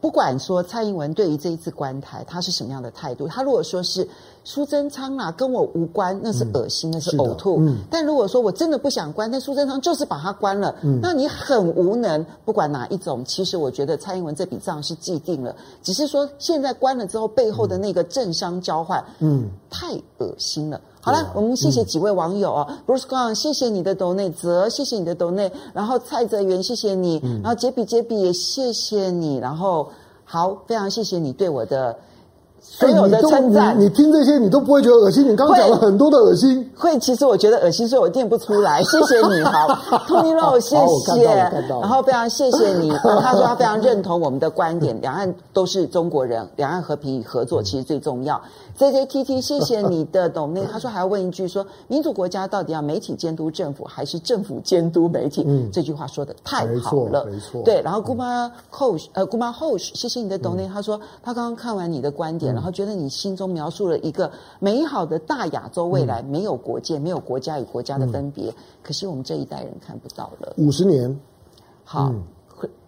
[0.00, 4.08] 不管说蔡英文对于这一次关台他是什么样的态度，他如果说是。
[4.50, 7.58] 苏贞昌啊，跟我无关，那是恶心，嗯、那是呕吐。
[7.60, 12.24] 嗯、但如果说我真的不想关，但苏贞昌就是把它关了，嗯、那你很无能。
[12.46, 20.80] 不管哪一种，其实我觉得蔡英文这笔账是既定了，只是说现在关了之后，背后的那个政商交换，嗯，太恶心了。
[21.02, 29.90] 好了，我们谢谢几位网友啊、嗯、，Bruce Gong，谢谢你的抖内，泽，谢谢你的抖内，然后蔡泽元，谢谢你，嗯、然后杰比杰比也谢谢你，然后
[30.24, 31.94] 好，非常谢谢你对我的。
[32.70, 35.28] 所有的称赞，你听这些你都不会觉得恶心。
[35.28, 38.80] 你刚刚讲了很多的恶心，会其实我觉得恶心，所以我念不出来。
[38.84, 39.66] 谢谢你， 好
[40.06, 40.76] ，Tony Low，谢
[41.14, 41.26] 谢。
[41.80, 48.40] 然后非常谢谢你， 他说他非常认同我们的观点，两岸都是中国人，两岸和平与合作其实最重要。
[48.78, 50.64] JJTT， 谢谢你的懂内。
[50.70, 55.42] 他说还要问一句说，说民主国家到底要媒体监督政府，还是政府监督媒体？
[55.46, 57.62] 嗯，这句话说的太好了，没错。
[57.64, 60.68] 对，然后姑妈 Hosh，呃，姑妈 Hosh，谢谢你的懂内。
[60.68, 68.54] 他说他刚刚看完你的观点，然后觉得你心中描述了一个美好的大亚洲未来，没有国界，没有国家与国家的分别。
[68.82, 70.52] 可惜我们这一代人看不到了。
[70.56, 71.18] 五十年，
[71.82, 72.12] 好。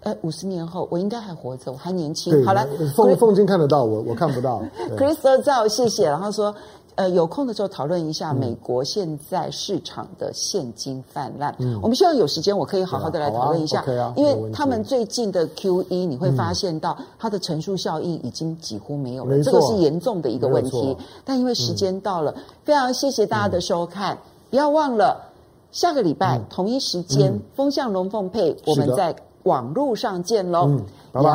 [0.01, 2.45] 呃，五十年后我应该还活着，我还年轻。
[2.45, 2.67] 好了，
[2.97, 4.63] 凤凤金看得到我，我看不到。
[4.97, 6.07] Crystal 赵，谢谢。
[6.07, 6.55] 然后说，
[6.95, 11.55] 呃，有空的时候讨论一下美国现在市场的现金泛滥。
[11.59, 20.97] 嗯，我们希望有时间我可以好好的来讨论一下，啊啊、因为他们最近的 QE 你会发现到它的乘数效应已经几乎没有了，这个是严重的一个问题。
[21.25, 24.17] 但因为时间到了，嗯、非常谢谢大家的收看，
[24.49, 25.31] 不要忘了
[25.73, 29.15] 下个礼拜、嗯、同一时间，嗯、风向龙凤配，我们在。
[29.45, 31.31] 网络上见喽，嗯，拜拜。